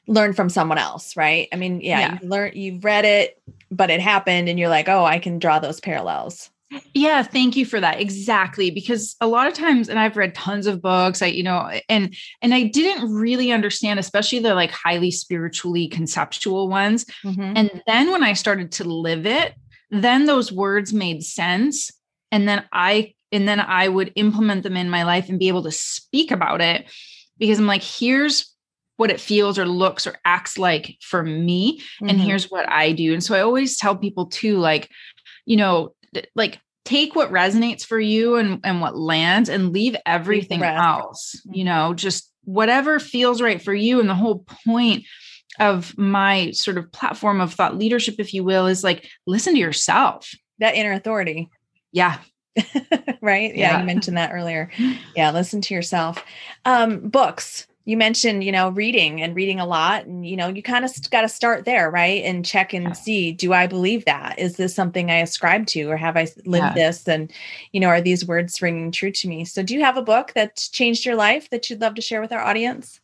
learn 0.06 0.32
from 0.32 0.48
someone 0.48 0.78
else, 0.78 1.16
right? 1.16 1.48
I 1.52 1.56
mean, 1.56 1.80
yeah, 1.80 2.00
yeah. 2.00 2.12
you've 2.12 2.30
learned 2.30 2.56
you've 2.56 2.84
read 2.84 3.04
it, 3.04 3.40
but 3.70 3.90
it 3.90 4.00
happened 4.00 4.48
and 4.48 4.58
you're 4.58 4.68
like, 4.68 4.88
"Oh, 4.88 5.04
I 5.04 5.18
can 5.18 5.38
draw 5.38 5.58
those 5.58 5.80
parallels." 5.80 6.50
Yeah, 6.94 7.24
thank 7.24 7.56
you 7.56 7.66
for 7.66 7.80
that. 7.80 8.00
Exactly, 8.00 8.70
because 8.70 9.16
a 9.20 9.26
lot 9.26 9.48
of 9.48 9.54
times 9.54 9.88
and 9.88 9.98
I've 9.98 10.16
read 10.16 10.34
tons 10.34 10.66
of 10.66 10.82
books, 10.82 11.22
I 11.22 11.26
you 11.26 11.42
know, 11.42 11.70
and 11.88 12.14
and 12.42 12.52
I 12.52 12.64
didn't 12.64 13.12
really 13.12 13.52
understand 13.52 13.98
especially 13.98 14.40
the 14.40 14.54
like 14.54 14.70
highly 14.70 15.10
spiritually 15.10 15.88
conceptual 15.88 16.68
ones. 16.68 17.06
Mm-hmm. 17.24 17.52
And 17.56 17.82
then 17.86 18.10
when 18.10 18.22
I 18.22 18.34
started 18.34 18.72
to 18.72 18.84
live 18.84 19.26
it, 19.26 19.54
then 19.90 20.26
those 20.26 20.52
words 20.52 20.92
made 20.92 21.24
sense 21.24 21.90
and 22.32 22.48
then 22.48 22.64
i 22.72 23.12
and 23.32 23.46
then 23.48 23.60
i 23.60 23.88
would 23.88 24.12
implement 24.16 24.62
them 24.62 24.76
in 24.76 24.90
my 24.90 25.02
life 25.02 25.28
and 25.28 25.38
be 25.38 25.48
able 25.48 25.62
to 25.62 25.70
speak 25.70 26.30
about 26.30 26.60
it 26.60 26.90
because 27.38 27.58
i'm 27.58 27.66
like 27.66 27.82
here's 27.82 28.54
what 28.96 29.10
it 29.10 29.20
feels 29.20 29.58
or 29.58 29.66
looks 29.66 30.06
or 30.06 30.14
acts 30.24 30.58
like 30.58 30.96
for 31.00 31.22
me 31.22 31.78
mm-hmm. 31.78 32.08
and 32.08 32.20
here's 32.20 32.50
what 32.50 32.68
i 32.68 32.92
do. 32.92 33.14
And 33.14 33.24
so 33.24 33.34
i 33.34 33.40
always 33.40 33.76
tell 33.76 33.96
people 33.96 34.26
too 34.26 34.58
like 34.58 34.90
you 35.46 35.56
know 35.56 35.94
like 36.34 36.60
take 36.84 37.14
what 37.14 37.30
resonates 37.30 37.84
for 37.84 37.98
you 37.98 38.36
and 38.36 38.60
and 38.62 38.80
what 38.80 38.98
lands 38.98 39.48
and 39.48 39.72
leave 39.72 39.96
everything 40.04 40.62
else 40.62 41.40
you 41.46 41.64
mm-hmm. 41.64 41.68
know 41.68 41.94
just 41.94 42.30
whatever 42.44 42.98
feels 42.98 43.40
right 43.40 43.62
for 43.62 43.74
you. 43.74 44.00
And 44.00 44.08
the 44.08 44.14
whole 44.14 44.44
point 44.64 45.04
of 45.58 45.96
my 45.98 46.50
sort 46.52 46.78
of 46.78 46.90
platform 46.92 47.40
of 47.40 47.54
thought 47.54 47.76
leadership 47.76 48.16
if 48.18 48.32
you 48.32 48.44
will 48.44 48.66
is 48.66 48.82
like 48.82 49.08
listen 49.26 49.54
to 49.54 49.60
yourself. 49.60 50.30
That 50.58 50.74
inner 50.74 50.92
authority 50.92 51.48
yeah. 51.92 52.18
Right? 53.22 53.54
Yeah. 53.54 53.72
yeah. 53.72 53.80
you 53.80 53.86
mentioned 53.86 54.16
that 54.16 54.32
earlier. 54.32 54.70
Yeah 55.16 55.30
listen 55.30 55.60
to 55.62 55.74
yourself. 55.74 56.24
Um 56.64 57.00
books. 57.08 57.66
You 57.84 57.96
mentioned 57.96 58.44
you 58.44 58.52
know 58.52 58.70
reading 58.70 59.20
and 59.20 59.36
reading 59.36 59.60
a 59.60 59.66
lot 59.66 60.06
and 60.06 60.26
you 60.26 60.36
know 60.36 60.48
you 60.48 60.62
kind 60.62 60.84
of 60.84 61.10
got 61.10 61.22
to 61.22 61.28
start 61.28 61.64
there 61.64 61.90
right 61.90 62.22
and 62.24 62.44
check 62.44 62.72
and 62.72 62.96
see 62.96 63.32
do 63.32 63.52
i 63.52 63.66
believe 63.66 64.04
that? 64.06 64.38
Is 64.38 64.56
this 64.56 64.74
something 64.74 65.10
i 65.10 65.16
ascribe 65.16 65.66
to 65.68 65.90
or 65.90 65.96
have 65.96 66.16
i 66.16 66.28
lived 66.46 66.64
yeah. 66.64 66.74
this? 66.74 67.06
And 67.06 67.30
you 67.72 67.80
know 67.80 67.88
are 67.88 68.00
these 68.00 68.26
words 68.26 68.62
ringing 68.62 68.90
true 68.90 69.12
to 69.12 69.28
me? 69.28 69.44
So 69.44 69.62
do 69.62 69.74
you 69.74 69.82
have 69.82 69.96
a 69.96 70.02
book 70.02 70.32
that 70.34 70.68
changed 70.72 71.04
your 71.04 71.16
life 71.16 71.50
that 71.50 71.68
you'd 71.68 71.80
love 71.80 71.94
to 71.96 72.02
share 72.02 72.22
with 72.22 72.32
our 72.32 72.40
audience 72.40 73.00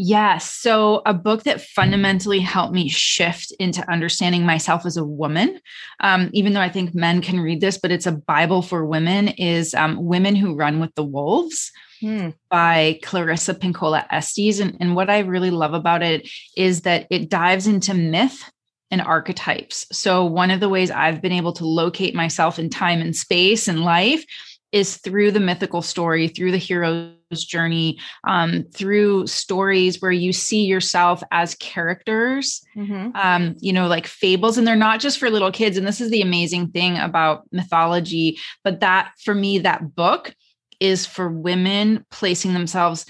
Yes. 0.00 0.48
So, 0.48 1.02
a 1.06 1.12
book 1.12 1.42
that 1.42 1.60
fundamentally 1.60 2.38
helped 2.38 2.72
me 2.72 2.88
shift 2.88 3.52
into 3.58 3.88
understanding 3.90 4.46
myself 4.46 4.86
as 4.86 4.96
a 4.96 5.04
woman, 5.04 5.60
um, 5.98 6.30
even 6.32 6.52
though 6.52 6.60
I 6.60 6.68
think 6.68 6.94
men 6.94 7.20
can 7.20 7.40
read 7.40 7.60
this, 7.60 7.78
but 7.78 7.90
it's 7.90 8.06
a 8.06 8.12
Bible 8.12 8.62
for 8.62 8.86
women, 8.86 9.26
is 9.26 9.74
um, 9.74 10.04
Women 10.04 10.36
Who 10.36 10.54
Run 10.54 10.78
with 10.78 10.94
the 10.94 11.02
Wolves 11.02 11.72
hmm. 12.00 12.28
by 12.48 13.00
Clarissa 13.02 13.54
Pinkola 13.54 14.06
Estes. 14.08 14.60
And, 14.60 14.76
and 14.78 14.94
what 14.94 15.10
I 15.10 15.18
really 15.18 15.50
love 15.50 15.74
about 15.74 16.04
it 16.04 16.30
is 16.56 16.82
that 16.82 17.08
it 17.10 17.28
dives 17.28 17.66
into 17.66 17.92
myth 17.92 18.48
and 18.92 19.02
archetypes. 19.02 19.84
So, 19.90 20.24
one 20.24 20.52
of 20.52 20.60
the 20.60 20.68
ways 20.68 20.92
I've 20.92 21.20
been 21.20 21.32
able 21.32 21.54
to 21.54 21.66
locate 21.66 22.14
myself 22.14 22.60
in 22.60 22.70
time 22.70 23.00
and 23.00 23.16
space 23.16 23.66
and 23.66 23.84
life 23.84 24.24
is 24.72 24.96
through 24.98 25.30
the 25.30 25.40
mythical 25.40 25.82
story, 25.82 26.28
through 26.28 26.50
the 26.50 26.58
hero's 26.58 27.14
journey, 27.30 27.98
um, 28.24 28.64
through 28.74 29.26
stories 29.26 30.00
where 30.00 30.12
you 30.12 30.32
see 30.32 30.64
yourself 30.64 31.22
as 31.30 31.54
characters, 31.56 32.62
mm-hmm. 32.76 33.10
um, 33.14 33.54
you 33.60 33.72
know, 33.72 33.86
like 33.86 34.06
fables. 34.06 34.58
And 34.58 34.66
they're 34.66 34.76
not 34.76 35.00
just 35.00 35.18
for 35.18 35.30
little 35.30 35.52
kids. 35.52 35.76
And 35.76 35.86
this 35.86 36.00
is 36.00 36.10
the 36.10 36.22
amazing 36.22 36.68
thing 36.70 36.98
about 36.98 37.42
mythology. 37.50 38.38
But 38.62 38.80
that, 38.80 39.12
for 39.24 39.34
me, 39.34 39.58
that 39.60 39.94
book 39.94 40.34
is 40.80 41.06
for 41.06 41.28
women 41.28 42.04
placing 42.10 42.52
themselves 42.52 43.06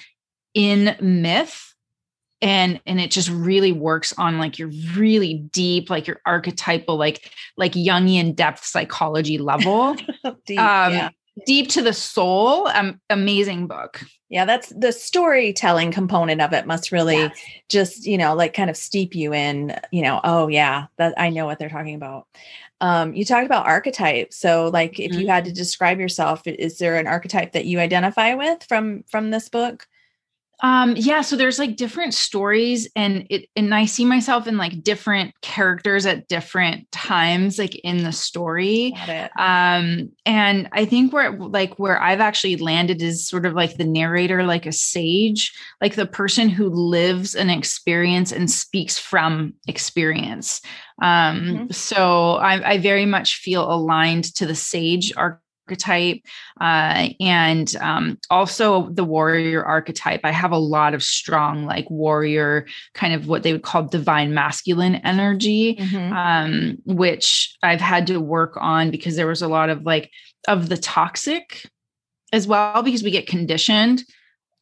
in 0.55 0.97
myth 1.01 1.65
and 2.41 2.81
and 2.87 3.01
it 3.01 3.11
just 3.11 3.29
really 3.31 3.73
works 3.73 4.15
on 4.17 4.39
like 4.39 4.59
your 4.59 4.71
really 4.95 5.35
deep 5.35 5.91
like 5.91 6.07
your 6.07 6.21
archetypal 6.25 6.97
like 6.97 7.31
like 7.57 7.73
jungian 7.73 8.35
depth 8.35 8.65
psychology 8.65 9.39
level 9.39 9.95
deep, 10.47 10.59
um 10.59 10.93
yeah 10.93 11.09
deep 11.47 11.69
to 11.69 11.83
the 11.83 11.93
soul 11.93 12.69
um, 12.69 13.01
amazing 13.11 13.67
book 13.67 14.03
yeah 14.29 14.45
that's 14.45 14.69
the 14.71 14.93
storytelling 14.93 15.91
component 15.91 16.41
of 16.41 16.53
it 16.53 16.67
must 16.67 16.93
really 16.93 17.17
yes. 17.17 17.39
just 17.69 18.07
you 18.07 18.19
know 18.19 18.35
like 18.35 18.55
kind 18.55 18.71
of 18.71 18.77
steep 18.77 19.15
you 19.15 19.33
in 19.33 19.75
you 19.91 20.03
know 20.03 20.21
oh 20.25 20.49
yeah 20.49 20.87
that 20.97 21.15
i 21.19 21.31
know 21.31 21.47
what 21.47 21.59
they're 21.59 21.69
talking 21.69 21.95
about 21.95 22.27
um, 22.81 23.13
you 23.13 23.25
talked 23.25 23.47
about 23.47 23.67
archetypes 23.67 24.37
so 24.37 24.71
like 24.73 25.01
if 25.01 25.11
mm-hmm. 25.11 25.23
you 25.23 25.27
had 25.27 25.45
to 25.45 25.53
describe 25.53 25.99
yourself 25.99 26.47
is 26.47 26.79
there 26.79 26.97
an 26.97 27.09
archetype 27.09 27.53
that 27.53 27.65
you 27.65 27.81
identify 27.81 28.35
with 28.35 28.63
from 28.65 29.03
from 29.09 29.31
this 29.31 29.49
book 29.49 29.89
um, 30.61 30.95
yeah, 30.97 31.21
so 31.21 31.37
there's 31.37 31.59
like 31.59 31.77
different 31.77 32.15
stories 32.15 32.89
and 32.97 33.27
it 33.31 33.49
and 33.55 33.73
I 33.73 33.85
see 33.85 34.05
myself 34.05 34.49
in 34.49 34.57
like 34.57 34.83
different 34.83 35.33
characters 35.41 36.05
at 36.05 36.27
different 36.27 36.91
times 36.91 37.59
like 37.59 37.77
in 37.77 38.03
the 38.03 38.13
story. 38.13 38.93
Um 39.39 40.11
and 40.27 40.69
I 40.73 40.85
think 40.85 41.13
where 41.13 41.33
like 41.39 41.79
where 41.79 42.03
I've 42.03 42.21
actually 42.21 42.57
landed 42.57 43.03
is 43.03 43.27
sort 43.27 43.47
of 43.47 43.55
like 43.55 43.77
the 43.77 43.85
narrator 43.85 44.43
like 44.43 44.67
a 44.67 44.73
sage, 44.73 45.53
like 45.81 45.95
the 45.95 46.07
person 46.07 46.49
who 46.49 46.69
lives 46.71 47.37
an 47.37 47.51
experience 47.51 48.33
and 48.33 48.51
speaks 48.51 48.99
from 48.99 49.55
experience. 49.69 50.61
Um 51.01 51.41
mm-hmm. 51.41 51.71
so 51.71 52.33
I, 52.33 52.73
I 52.73 52.79
very 52.79 53.07
much 53.07 53.37
feel 53.37 53.71
aligned 53.71 54.35
to 54.35 54.47
the 54.47 54.57
sage 54.57 55.13
archetype 55.17 55.43
archetype 55.69 56.23
uh, 56.61 57.09
and 57.21 57.77
um, 57.77 58.19
also 58.31 58.89
the 58.91 59.05
warrior 59.05 59.63
archetype. 59.63 60.21
I 60.25 60.31
have 60.31 60.51
a 60.51 60.59
lot 60.59 60.95
of 60.95 61.03
strong, 61.03 61.67
like 61.67 61.89
warrior, 61.91 62.67
kind 62.95 63.13
of 63.13 63.29
what 63.29 63.43
they 63.43 63.53
would 63.53 63.63
call 63.63 63.85
divine 63.85 64.33
masculine 64.33 64.97
energy, 64.97 65.77
mm-hmm. 65.77 66.13
um, 66.13 66.79
which 66.87 67.55
I've 67.63 67.81
had 67.81 68.07
to 68.07 68.19
work 68.19 68.57
on 68.57 68.91
because 68.91 69.17
there 69.17 69.27
was 69.27 69.43
a 69.43 69.49
lot 69.49 69.69
of 69.69 69.83
like 69.83 70.11
of 70.47 70.71
the 70.71 70.79
toxic 70.79 71.67
as 72.33 72.47
well, 72.47 72.83
because 72.83 73.03
we 73.03 73.11
get 73.11 73.27
conditioned. 73.27 74.05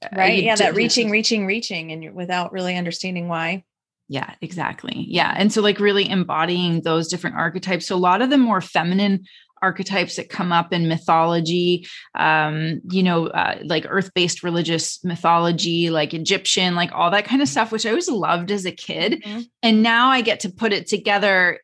Uh, 0.05 0.09
right. 0.17 0.41
Uh, 0.41 0.43
yeah. 0.43 0.57
That 0.57 0.75
reaching, 0.75 1.11
reaching, 1.11 1.47
reaching, 1.47 1.93
and 1.93 2.15
without 2.15 2.53
really 2.53 2.77
understanding 2.77 3.29
why. 3.29 3.65
Yeah, 4.09 4.35
exactly. 4.41 5.05
Yeah. 5.09 5.35
And 5.37 5.53
so, 5.53 5.61
like, 5.63 5.81
really 5.81 6.09
embodying 6.09 6.83
those 6.83 7.09
different 7.09 7.37
archetypes. 7.37 7.87
So, 7.87 7.97
a 7.97 7.99
lot 7.99 8.23
of 8.23 8.31
the 8.31 8.39
more 8.39 8.61
feminine 8.61 9.25
archetypes 9.63 10.17
that 10.17 10.29
come 10.29 10.53
up 10.53 10.73
in 10.73 10.89
mythology 10.89 11.87
um 12.15 12.81
you 12.91 13.03
know 13.03 13.27
uh, 13.29 13.59
like 13.65 13.87
earth-based 13.89 14.43
religious 14.43 15.03
mythology 15.05 15.91
like 15.91 16.13
egyptian 16.13 16.75
like 16.75 16.91
all 16.93 17.11
that 17.11 17.25
kind 17.25 17.43
of 17.43 17.49
stuff 17.49 17.73
which 17.73 17.87
i 17.87 17.91
always 17.91 18.09
loved 18.09 18.51
as 18.51 18.67
a 18.67 18.73
kid 18.73 19.23
mm-hmm. 19.25 19.41
and 19.63 19.83
now 19.83 20.09
i 20.09 20.21
get 20.21 20.41
to 20.41 20.51
put 20.51 20.73
it 20.73 20.87
together 20.87 21.61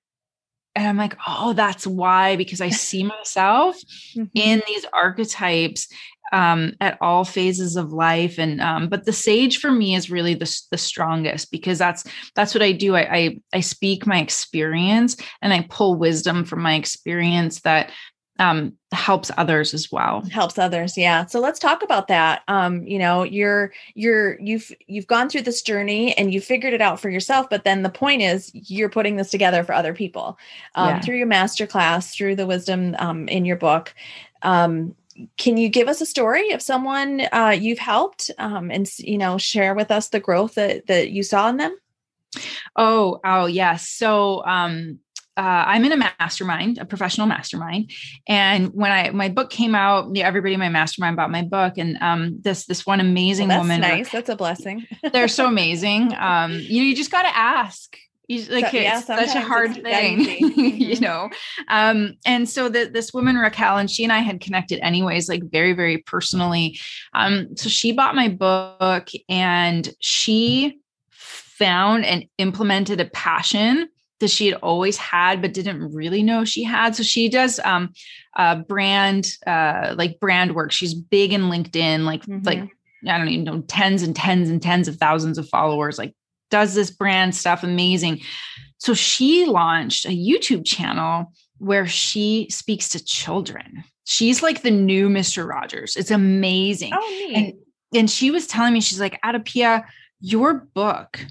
and 0.74 0.86
i'm 0.86 0.96
like 0.96 1.16
oh 1.26 1.52
that's 1.52 1.86
why 1.86 2.36
because 2.36 2.60
i 2.60 2.70
see 2.70 3.02
myself 3.02 3.76
mm-hmm. 4.16 4.24
in 4.34 4.62
these 4.66 4.86
archetypes 4.92 5.88
um, 6.32 6.72
at 6.80 6.98
all 7.00 7.24
phases 7.24 7.76
of 7.76 7.92
life. 7.92 8.38
And 8.38 8.60
um, 8.60 8.88
but 8.88 9.04
the 9.04 9.12
sage 9.12 9.58
for 9.58 9.70
me 9.70 9.94
is 9.94 10.10
really 10.10 10.34
the, 10.34 10.60
the 10.70 10.78
strongest 10.78 11.50
because 11.50 11.78
that's 11.78 12.04
that's 12.34 12.54
what 12.54 12.62
I 12.62 12.72
do. 12.72 12.96
I, 12.96 13.16
I 13.16 13.38
I 13.52 13.60
speak 13.60 14.06
my 14.06 14.20
experience 14.20 15.16
and 15.40 15.52
I 15.52 15.66
pull 15.68 15.96
wisdom 15.96 16.44
from 16.44 16.62
my 16.62 16.74
experience 16.74 17.60
that 17.60 17.90
um, 18.38 18.72
helps 18.92 19.30
others 19.36 19.72
as 19.72 19.90
well 19.92 20.22
helps 20.32 20.58
others 20.58 20.98
yeah 20.98 21.24
so 21.24 21.38
let's 21.40 21.58
talk 21.58 21.82
about 21.82 22.08
that 22.08 22.42
um 22.48 22.82
you 22.86 22.98
know 22.98 23.22
you're 23.22 23.72
you're 23.94 24.38
you've 24.40 24.70
you've 24.86 25.06
gone 25.06 25.28
through 25.28 25.42
this 25.42 25.62
journey 25.62 26.12
and 26.18 26.32
you 26.34 26.40
figured 26.40 26.74
it 26.74 26.80
out 26.80 27.00
for 27.00 27.08
yourself 27.08 27.48
but 27.48 27.64
then 27.64 27.82
the 27.82 27.88
point 27.88 28.20
is 28.20 28.50
you're 28.52 28.90
putting 28.90 29.16
this 29.16 29.30
together 29.30 29.62
for 29.64 29.74
other 29.74 29.94
people 29.94 30.38
um, 30.74 30.88
yeah. 30.88 31.00
through 31.00 31.16
your 31.16 31.26
master 31.26 31.66
class 31.66 32.14
through 32.14 32.34
the 32.34 32.46
wisdom 32.46 32.94
um, 32.98 33.28
in 33.28 33.44
your 33.44 33.56
book 33.56 33.94
um 34.42 34.94
can 35.36 35.56
you 35.56 35.68
give 35.68 35.88
us 35.88 36.00
a 36.00 36.06
story 36.06 36.50
of 36.50 36.62
someone 36.62 37.22
uh, 37.32 37.54
you've 37.58 37.78
helped 37.78 38.30
um, 38.38 38.70
and 38.70 38.88
you 38.98 39.18
know 39.18 39.38
share 39.38 39.74
with 39.74 39.90
us 39.90 40.08
the 40.08 40.20
growth 40.20 40.54
that, 40.54 40.86
that 40.86 41.10
you 41.10 41.22
saw 41.22 41.48
in 41.48 41.56
them 41.56 41.76
oh 42.76 43.20
oh 43.24 43.46
yes 43.46 43.88
so 43.88 44.44
um, 44.44 44.98
uh, 45.34 45.64
I'm 45.66 45.84
in 45.84 45.92
a 45.92 45.96
mastermind, 45.96 46.76
a 46.76 46.84
professional 46.84 47.26
mastermind, 47.26 47.90
and 48.28 48.68
when 48.74 48.92
I 48.92 49.10
my 49.10 49.30
book 49.30 49.48
came 49.48 49.74
out, 49.74 50.14
everybody 50.18 50.52
in 50.52 50.60
my 50.60 50.68
mastermind 50.68 51.16
bought 51.16 51.30
my 51.30 51.40
book, 51.40 51.78
and 51.78 51.96
um, 52.02 52.38
this 52.42 52.66
this 52.66 52.84
one 52.84 53.00
amazing 53.00 53.48
well, 53.48 53.58
that's 53.58 53.68
woman, 53.68 53.80
nice, 53.80 54.12
that's 54.12 54.28
a 54.28 54.36
blessing. 54.36 54.86
they're 55.10 55.28
so 55.28 55.46
amazing. 55.48 56.14
Um, 56.18 56.52
you 56.52 56.82
know, 56.82 56.86
you 56.86 56.94
just 56.94 57.10
got 57.10 57.22
to 57.22 57.34
ask, 57.34 57.96
you, 58.28 58.44
like 58.50 58.70
so, 58.70 58.76
yeah, 58.76 58.98
it's 58.98 59.06
such 59.06 59.34
a 59.34 59.40
hard 59.40 59.74
thing 59.74 60.20
you 60.56 60.94
mm-hmm. 60.94 61.04
know 61.04 61.28
um 61.68 62.14
and 62.24 62.48
so 62.48 62.68
the, 62.68 62.84
this 62.92 63.12
woman 63.12 63.36
raquel 63.36 63.78
and 63.78 63.90
she 63.90 64.04
and 64.04 64.12
i 64.12 64.18
had 64.18 64.40
connected 64.40 64.78
anyways 64.84 65.28
like 65.28 65.42
very 65.50 65.72
very 65.72 65.98
personally 65.98 66.78
um 67.14 67.48
so 67.56 67.68
she 67.68 67.92
bought 67.92 68.14
my 68.14 68.28
book 68.28 69.08
and 69.28 69.92
she 70.00 70.78
found 71.10 72.04
and 72.04 72.24
implemented 72.38 73.00
a 73.00 73.06
passion 73.06 73.88
that 74.20 74.30
she 74.30 74.46
had 74.46 74.54
always 74.62 74.96
had 74.96 75.42
but 75.42 75.52
didn't 75.52 75.92
really 75.92 76.22
know 76.22 76.44
she 76.44 76.62
had 76.62 76.94
so 76.94 77.02
she 77.02 77.28
does 77.28 77.58
um 77.64 77.90
uh 78.36 78.54
brand 78.54 79.36
uh 79.46 79.94
like 79.96 80.20
brand 80.20 80.54
work 80.54 80.70
she's 80.70 80.94
big 80.94 81.32
in 81.32 81.42
linkedin 81.42 82.04
like 82.04 82.22
mm-hmm. 82.22 82.46
like 82.46 82.70
I 83.08 83.18
don't 83.18 83.28
even 83.28 83.44
know, 83.44 83.62
tens 83.62 84.02
and 84.02 84.14
tens 84.14 84.48
and 84.48 84.62
tens 84.62 84.86
of 84.86 84.96
thousands 84.96 85.38
of 85.38 85.48
followers, 85.48 85.98
like 85.98 86.14
does 86.52 86.74
this 86.74 86.90
brand 86.90 87.34
stuff 87.34 87.64
amazing. 87.64 88.20
So 88.76 88.92
she 88.92 89.46
launched 89.46 90.04
a 90.04 90.10
YouTube 90.10 90.66
channel 90.66 91.32
where 91.58 91.86
she 91.86 92.46
speaks 92.50 92.90
to 92.90 93.02
children. 93.02 93.84
She's 94.04 94.42
like 94.42 94.62
the 94.62 94.70
new 94.70 95.08
Mr. 95.08 95.48
Rogers. 95.48 95.96
It's 95.96 96.10
amazing. 96.10 96.92
Oh, 96.94 97.32
and, 97.34 97.54
and 97.94 98.10
she 98.10 98.30
was 98.30 98.46
telling 98.46 98.74
me, 98.74 98.82
she's 98.82 99.00
like, 99.00 99.18
Adapia, 99.22 99.84
your 100.20 100.54
book 100.74 101.24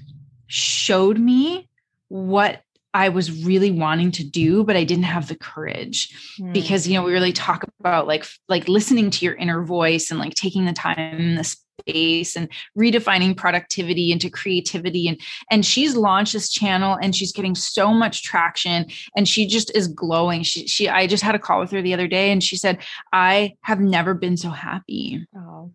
showed 0.48 1.18
me 1.18 1.68
what 2.08 2.62
I 2.92 3.08
was 3.10 3.44
really 3.44 3.70
wanting 3.70 4.10
to 4.12 4.24
do, 4.24 4.64
but 4.64 4.76
I 4.76 4.84
didn't 4.84 5.04
have 5.04 5.28
the 5.28 5.36
courage 5.36 6.36
mm. 6.40 6.52
because, 6.52 6.88
you 6.88 6.94
know, 6.94 7.04
we 7.04 7.12
really 7.12 7.32
talk 7.32 7.64
about 7.78 8.06
like, 8.06 8.26
like 8.48 8.68
listening 8.68 9.10
to 9.10 9.24
your 9.24 9.34
inner 9.34 9.62
voice 9.62 10.10
and 10.10 10.18
like 10.18 10.34
taking 10.34 10.64
the 10.64 10.72
time 10.72 10.98
and 10.98 11.38
the 11.38 11.44
space 11.88 12.36
and 12.36 12.48
redefining 12.78 13.36
productivity 13.36 14.12
into 14.12 14.30
creativity. 14.30 15.08
And 15.08 15.20
and 15.50 15.66
she's 15.66 15.96
launched 15.96 16.32
this 16.32 16.48
channel 16.48 16.98
and 17.00 17.14
she's 17.14 17.32
getting 17.32 17.54
so 17.54 17.92
much 17.92 18.22
traction 18.22 18.86
and 19.16 19.28
she 19.28 19.46
just 19.46 19.74
is 19.74 19.88
glowing. 19.88 20.42
She 20.42 20.66
she 20.66 20.88
I 20.88 21.06
just 21.06 21.22
had 21.22 21.34
a 21.34 21.38
call 21.38 21.60
with 21.60 21.70
her 21.70 21.82
the 21.82 21.94
other 21.94 22.08
day 22.08 22.30
and 22.30 22.42
she 22.42 22.56
said 22.56 22.78
I 23.12 23.54
have 23.62 23.80
never 23.80 24.14
been 24.14 24.36
so 24.36 24.50
happy. 24.50 25.26
Oh. 25.36 25.72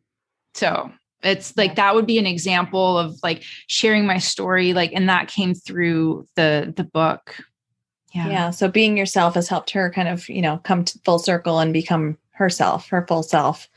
So 0.54 0.92
it's 1.24 1.56
like 1.58 1.76
that 1.76 1.96
would 1.96 2.06
be 2.06 2.20
an 2.20 2.28
example 2.28 2.98
of 2.98 3.20
like 3.24 3.44
sharing 3.68 4.06
my 4.06 4.18
story 4.18 4.74
like 4.74 4.92
and 4.94 5.10
that 5.10 5.28
came 5.28 5.54
through 5.54 6.28
the 6.36 6.74
the 6.76 6.84
book. 6.84 7.36
Yeah. 8.14 8.30
Yeah. 8.30 8.50
So 8.52 8.70
being 8.70 8.98
yourself 8.98 9.36
has 9.36 9.50
helped 9.50 9.72
her 9.72 9.92
kind 9.92 10.08
of 10.08 10.28
you 10.30 10.42
know 10.42 10.60
come 10.64 10.86
to 10.86 11.00
full 11.04 11.20
circle 11.20 11.60
and 11.60 11.74
become 11.74 12.18
herself 12.32 12.88
her 12.90 13.06
full 13.08 13.24
self 13.24 13.68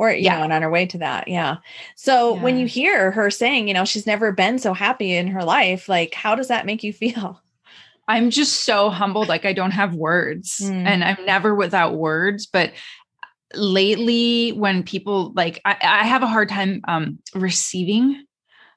or 0.00 0.10
you 0.10 0.24
yeah. 0.24 0.38
know 0.38 0.44
and 0.44 0.52
on 0.52 0.62
her 0.62 0.70
way 0.70 0.86
to 0.86 0.98
that 0.98 1.28
yeah 1.28 1.58
so 1.94 2.34
yeah. 2.34 2.42
when 2.42 2.58
you 2.58 2.66
hear 2.66 3.10
her 3.10 3.30
saying 3.30 3.68
you 3.68 3.74
know 3.74 3.84
she's 3.84 4.06
never 4.06 4.32
been 4.32 4.58
so 4.58 4.72
happy 4.72 5.14
in 5.14 5.28
her 5.28 5.44
life 5.44 5.88
like 5.88 6.14
how 6.14 6.34
does 6.34 6.48
that 6.48 6.66
make 6.66 6.82
you 6.82 6.92
feel 6.92 7.40
i'm 8.08 8.30
just 8.30 8.64
so 8.64 8.88
humbled 8.88 9.28
like 9.28 9.44
i 9.44 9.52
don't 9.52 9.72
have 9.72 9.94
words 9.94 10.58
mm. 10.62 10.70
and 10.70 11.04
i'm 11.04 11.24
never 11.26 11.54
without 11.54 11.94
words 11.94 12.46
but 12.46 12.72
lately 13.54 14.50
when 14.52 14.82
people 14.82 15.32
like 15.34 15.60
I, 15.64 15.76
I 15.82 16.06
have 16.06 16.22
a 16.22 16.28
hard 16.28 16.48
time 16.48 16.80
um, 16.88 17.18
receiving 17.34 18.24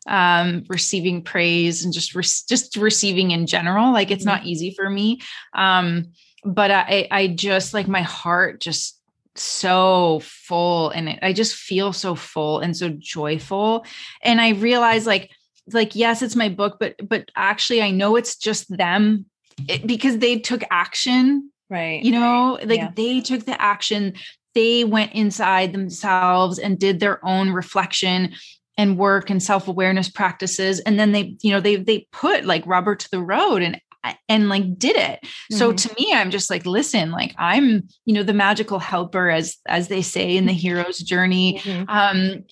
um 0.08 0.66
receiving 0.68 1.22
praise 1.22 1.86
and 1.86 1.94
just 1.94 2.14
re- 2.14 2.24
just 2.24 2.76
receiving 2.76 3.32
in 3.32 3.48
general 3.48 3.94
like 3.94 4.12
it's 4.12 4.26
mm-hmm. 4.26 4.36
not 4.36 4.46
easy 4.46 4.72
for 4.72 4.90
me 4.90 5.22
um 5.54 6.08
but 6.44 6.72
i 6.72 7.08
i 7.10 7.28
just 7.28 7.74
like 7.74 7.88
my 7.88 8.02
heart 8.02 8.60
just 8.60 9.00
so 9.36 10.20
full 10.24 10.90
and 10.90 11.18
i 11.22 11.34
just 11.34 11.56
feel 11.56 11.92
so 11.92 12.14
full 12.14 12.60
and 12.60 12.78
so 12.78 12.90
joyful 13.00 13.86
and 14.22 14.40
i 14.40 14.50
realize 14.50 15.08
like 15.08 15.32
like 15.72 15.96
yes 15.96 16.22
it's 16.22 16.36
my 16.36 16.50
book 16.50 16.78
but 16.80 16.96
but 17.08 17.30
actually 17.36 17.82
i 17.82 17.90
know 17.90 18.16
it's 18.16 18.36
just 18.36 18.76
them 18.76 19.26
it, 19.68 19.88
because 19.88 20.20
they 20.20 20.38
took 20.40 20.64
action 20.70 21.50
right 21.70 22.04
you 22.04 22.12
know 22.12 22.60
like 22.64 22.80
yeah. 22.80 22.92
they 22.96 23.22
took 23.22 23.46
the 23.46 23.60
action 23.60 24.14
they 24.54 24.84
went 24.84 25.12
inside 25.14 25.74
themselves 25.74 26.60
and 26.60 26.78
did 26.78 27.00
their 27.00 27.24
own 27.26 27.52
reflection 27.52 28.34
and 28.78 28.98
work 28.98 29.30
and 29.30 29.42
self-awareness 29.42 30.10
practices 30.10 30.80
and 30.82 31.00
then 31.00 31.12
they 31.12 31.36
you 31.42 31.52
know 31.52 31.60
they 31.60 31.76
they 31.76 32.08
put 32.12 32.46
like 32.46 32.66
rubber 32.66 32.96
to 32.96 33.10
the 33.12 33.22
road 33.22 33.62
and 33.62 33.80
and 34.28 34.50
like 34.50 34.78
did 34.78 34.96
it 34.96 35.20
mm-hmm. 35.24 35.56
so 35.56 35.72
to 35.72 35.94
me 35.98 36.12
i'm 36.14 36.32
just 36.32 36.50
like 36.50 36.66
listen 36.66 37.12
like 37.12 37.34
i'm 37.38 37.88
you 38.06 38.14
know 38.14 38.24
the 38.24 38.34
magical 38.34 38.80
helper 38.80 39.30
as 39.30 39.58
as 39.68 39.88
they 39.88 40.02
say 40.02 40.36
in 40.36 40.46
the 40.46 40.54
hero's 40.54 41.00
journey 41.00 41.60
mm-hmm. 41.64 41.90
um 41.90 42.44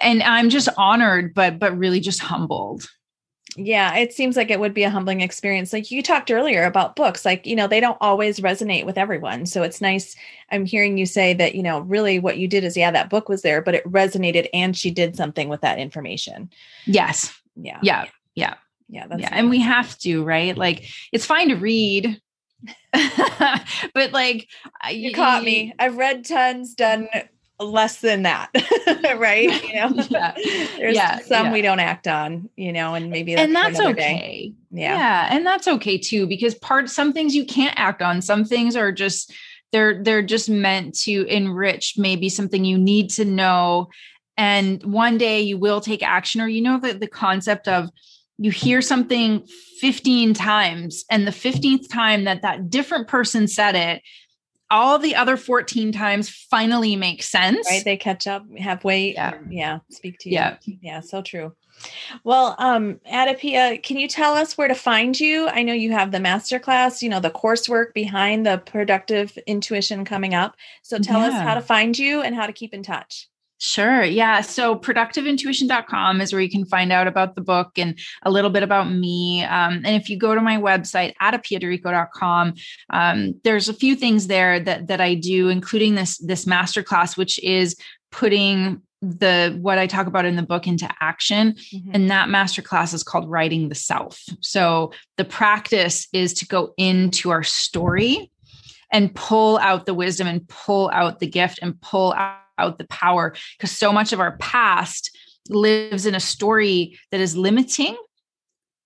and 0.00 0.22
i'm 0.22 0.50
just 0.50 0.68
honored 0.76 1.34
but 1.34 1.58
but 1.58 1.76
really 1.76 2.00
just 2.00 2.20
humbled 2.20 2.86
yeah, 3.56 3.96
it 3.96 4.12
seems 4.12 4.36
like 4.36 4.50
it 4.50 4.58
would 4.58 4.74
be 4.74 4.82
a 4.82 4.90
humbling 4.90 5.20
experience. 5.20 5.72
Like 5.72 5.90
you 5.90 6.02
talked 6.02 6.30
earlier 6.30 6.64
about 6.64 6.96
books, 6.96 7.24
like, 7.24 7.46
you 7.46 7.54
know, 7.54 7.66
they 7.66 7.80
don't 7.80 7.98
always 8.00 8.40
resonate 8.40 8.84
with 8.84 8.98
everyone. 8.98 9.46
So 9.46 9.62
it's 9.62 9.80
nice. 9.80 10.16
I'm 10.50 10.64
hearing 10.64 10.98
you 10.98 11.06
say 11.06 11.34
that, 11.34 11.54
you 11.54 11.62
know, 11.62 11.80
really 11.80 12.18
what 12.18 12.38
you 12.38 12.48
did 12.48 12.64
is, 12.64 12.76
yeah, 12.76 12.90
that 12.90 13.10
book 13.10 13.28
was 13.28 13.42
there, 13.42 13.62
but 13.62 13.74
it 13.74 13.84
resonated 13.84 14.48
and 14.52 14.76
she 14.76 14.90
did 14.90 15.16
something 15.16 15.48
with 15.48 15.60
that 15.60 15.78
information. 15.78 16.50
Yes. 16.86 17.32
Yeah. 17.56 17.78
Yeah. 17.82 18.06
Yeah. 18.34 18.54
Yeah. 18.88 19.06
yeah. 19.16 19.30
And 19.32 19.50
we 19.50 19.60
have 19.60 19.98
to, 20.00 20.24
right? 20.24 20.56
Like 20.56 20.84
it's 21.12 21.26
fine 21.26 21.48
to 21.48 21.56
read. 21.56 22.20
but 23.94 24.12
like 24.12 24.48
you 24.90 25.12
caught 25.12 25.42
me. 25.42 25.74
I've 25.78 25.96
read 25.96 26.24
tons, 26.24 26.74
done 26.74 27.08
less 27.60 28.00
than 28.00 28.22
that 28.22 28.50
right 29.16 29.62
you 29.64 29.74
know 29.74 29.90
yeah. 30.10 30.34
there's 30.76 30.96
yeah, 30.96 31.18
some 31.20 31.46
yeah. 31.46 31.52
we 31.52 31.62
don't 31.62 31.78
act 31.78 32.08
on 32.08 32.48
you 32.56 32.72
know 32.72 32.94
and 32.94 33.10
maybe 33.10 33.34
that's 33.34 33.46
and 33.46 33.54
that's 33.54 33.78
okay 33.78 34.52
yeah 34.72 34.96
yeah 34.96 35.28
and 35.30 35.46
that's 35.46 35.68
okay 35.68 35.96
too 35.96 36.26
because 36.26 36.54
part 36.56 36.90
some 36.90 37.12
things 37.12 37.34
you 37.34 37.46
can't 37.46 37.78
act 37.78 38.02
on 38.02 38.20
some 38.20 38.44
things 38.44 38.74
are 38.74 38.90
just 38.90 39.32
they're 39.70 40.02
they're 40.02 40.22
just 40.22 40.48
meant 40.48 40.98
to 40.98 41.24
enrich 41.26 41.94
maybe 41.96 42.28
something 42.28 42.64
you 42.64 42.76
need 42.76 43.08
to 43.08 43.24
know 43.24 43.88
and 44.36 44.82
one 44.82 45.16
day 45.16 45.40
you 45.40 45.56
will 45.56 45.80
take 45.80 46.02
action 46.02 46.40
or 46.40 46.48
you 46.48 46.60
know 46.60 46.80
that 46.80 46.98
the 46.98 47.06
concept 47.06 47.68
of 47.68 47.88
you 48.38 48.50
hear 48.50 48.82
something 48.82 49.46
15 49.80 50.34
times 50.34 51.04
and 51.10 51.26
the 51.26 51.30
15th 51.30 51.88
time 51.88 52.24
that 52.24 52.42
that 52.42 52.70
different 52.70 53.08
person 53.08 53.46
said 53.46 53.74
it 53.74 54.02
all 54.70 54.98
the 54.98 55.14
other 55.14 55.36
14 55.36 55.92
times 55.92 56.28
finally 56.28 56.96
make 56.96 57.22
sense. 57.22 57.66
Right. 57.70 57.84
They 57.84 57.96
catch 57.96 58.26
up, 58.26 58.44
have 58.58 58.82
weight. 58.82 59.14
Yeah. 59.14 59.34
yeah. 59.48 59.78
Speak 59.90 60.18
to 60.20 60.28
you. 60.28 60.34
Yeah. 60.34 60.56
Yeah. 60.80 61.00
So 61.00 61.22
true. 61.22 61.54
Well, 62.22 62.54
um, 62.58 63.00
Adapia, 63.10 63.82
can 63.82 63.98
you 63.98 64.08
tell 64.08 64.34
us 64.34 64.56
where 64.56 64.68
to 64.68 64.74
find 64.74 65.18
you? 65.18 65.48
I 65.48 65.62
know 65.62 65.72
you 65.72 65.92
have 65.92 66.12
the 66.12 66.18
masterclass, 66.18 67.02
you 67.02 67.08
know, 67.08 67.20
the 67.20 67.30
coursework 67.30 67.92
behind 67.94 68.46
the 68.46 68.58
productive 68.58 69.36
intuition 69.46 70.04
coming 70.04 70.34
up. 70.34 70.56
So 70.82 70.98
tell 70.98 71.20
yeah. 71.20 71.28
us 71.28 71.34
how 71.34 71.54
to 71.54 71.60
find 71.60 71.98
you 71.98 72.22
and 72.22 72.34
how 72.34 72.46
to 72.46 72.52
keep 72.52 72.72
in 72.72 72.82
touch. 72.82 73.28
Sure. 73.58 74.02
Yeah. 74.02 74.40
So 74.40 74.76
productiveintuition.com 74.76 76.20
is 76.20 76.32
where 76.32 76.42
you 76.42 76.50
can 76.50 76.66
find 76.66 76.92
out 76.92 77.06
about 77.06 77.34
the 77.34 77.40
book 77.40 77.78
and 77.78 77.98
a 78.22 78.30
little 78.30 78.50
bit 78.50 78.62
about 78.62 78.90
me. 78.90 79.44
Um, 79.44 79.82
and 79.84 79.96
if 79.96 80.10
you 80.10 80.18
go 80.18 80.34
to 80.34 80.40
my 80.40 80.56
website, 80.56 81.14
adapiaderrico.com, 81.22 82.54
um, 82.90 83.40
there's 83.44 83.68
a 83.68 83.74
few 83.74 83.96
things 83.96 84.26
there 84.26 84.60
that, 84.60 84.88
that 84.88 85.00
I 85.00 85.14
do, 85.14 85.48
including 85.48 85.94
this, 85.94 86.18
this 86.18 86.44
masterclass, 86.44 87.16
which 87.16 87.42
is 87.42 87.76
putting 88.10 88.82
the 89.00 89.56
what 89.60 89.78
I 89.78 89.86
talk 89.86 90.06
about 90.06 90.24
in 90.24 90.36
the 90.36 90.42
book 90.42 90.66
into 90.66 90.88
action. 91.00 91.52
Mm-hmm. 91.52 91.90
And 91.92 92.10
that 92.10 92.28
masterclass 92.28 92.94
is 92.94 93.02
called 93.02 93.30
writing 93.30 93.68
the 93.68 93.74
self. 93.74 94.22
So 94.40 94.92
the 95.16 95.24
practice 95.24 96.08
is 96.12 96.32
to 96.34 96.46
go 96.46 96.72
into 96.76 97.30
our 97.30 97.42
story 97.42 98.30
and 98.90 99.14
pull 99.14 99.58
out 99.58 99.86
the 99.86 99.94
wisdom 99.94 100.26
and 100.26 100.46
pull 100.48 100.90
out 100.92 101.18
the 101.18 101.26
gift 101.26 101.58
and 101.62 101.80
pull 101.80 102.12
out 102.14 102.38
out 102.58 102.78
the 102.78 102.86
power 102.86 103.34
because 103.56 103.70
so 103.70 103.92
much 103.92 104.12
of 104.12 104.20
our 104.20 104.36
past 104.38 105.16
lives 105.48 106.06
in 106.06 106.14
a 106.14 106.20
story 106.20 106.98
that 107.10 107.20
is 107.20 107.36
limiting 107.36 107.96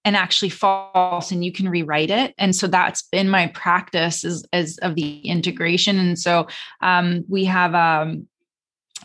and 0.04 0.16
actually 0.16 0.48
false 0.48 1.31
and 1.31 1.44
you 1.44 1.52
can 1.52 1.68
rewrite 1.68 2.11
it. 2.11 2.35
And 2.38 2.54
so 2.54 2.66
that's 2.66 3.02
been 3.02 3.28
my 3.28 3.48
practice 3.48 4.24
as, 4.24 4.44
as 4.52 4.78
of 4.78 4.94
the 4.94 5.20
integration. 5.20 5.98
And 5.98 6.18
so 6.18 6.46
um, 6.81 7.24
we 7.28 7.44
have 7.44 7.74
um, 7.74 8.26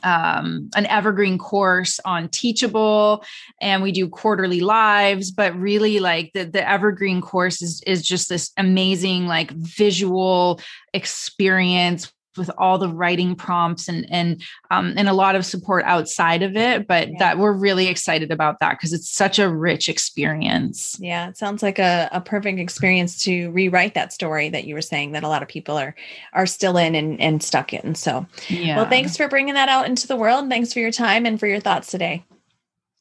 um, 0.04 0.70
an 0.76 0.86
evergreen 0.86 1.38
course 1.38 2.00
on 2.06 2.30
teachable 2.30 3.24
and 3.62 3.82
we 3.84 3.92
do 3.92 4.10
quarterly 4.10 4.60
lives 4.60 5.32
but 5.32 5.56
really 5.58 6.00
like 6.00 6.32
the, 6.34 6.46
the 6.46 6.68
evergreen 6.68 7.22
course 7.22 7.62
is, 7.62 7.82
is 7.88 8.02
just 8.02 8.28
this 8.28 8.52
amazing 8.58 9.28
like 9.28 9.52
visual 9.52 10.60
experience 10.94 12.12
with 12.38 12.50
all 12.58 12.78
the 12.78 12.90
writing 12.90 13.36
prompts 13.36 13.88
and 13.88 14.06
and 14.10 14.42
um, 14.72 14.94
and 14.98 15.10
a 15.10 15.14
lot 15.14 15.36
of 15.36 15.46
support 15.46 15.84
outside 15.86 16.44
of 16.44 16.56
it 16.56 16.88
but 16.88 17.10
yeah. 17.10 17.16
that 17.20 17.38
we're 17.38 17.54
really 17.54 17.88
excited 17.88 18.32
about 18.32 18.60
that 18.60 18.72
because 18.72 18.94
it's 18.94 19.12
such 19.12 19.40
a 19.40 19.50
rich 19.50 19.90
experience. 19.90 20.98
Yeah 21.00 21.30
it 21.30 21.38
sounds 21.38 21.64
like 21.64 21.80
a, 21.80 22.10
a 22.12 22.22
perfect 22.22 22.60
experience 22.60 23.24
to 23.24 23.52
rewrite 23.52 23.94
that 23.96 24.14
story 24.14 24.50
that 24.50 24.66
you 24.66 24.76
were 24.76 24.82
saying 24.82 25.12
that 25.14 25.24
a 25.24 25.28
lot 25.28 25.42
of 25.42 25.48
people 25.48 25.78
are 25.78 25.96
are 26.34 26.46
still 26.46 26.78
in 26.78 26.96
and, 26.96 27.20
and 27.20 27.44
stuck 27.44 27.74
in 27.74 27.96
so. 27.96 28.26
Yeah. 28.50 28.78
well 28.78 28.90
thanks 28.90 29.18
for 29.18 29.28
bringing 29.28 29.54
that 29.56 29.70
out 29.70 29.86
into 29.86 30.08
the 30.08 30.16
world 30.16 30.50
thanks 30.50 30.74
for 30.74 30.80
your 30.80 30.92
time 30.92 31.26
and 31.26 31.40
for 31.40 31.48
your 31.48 31.60
thoughts 31.60 31.90
today. 31.90 32.26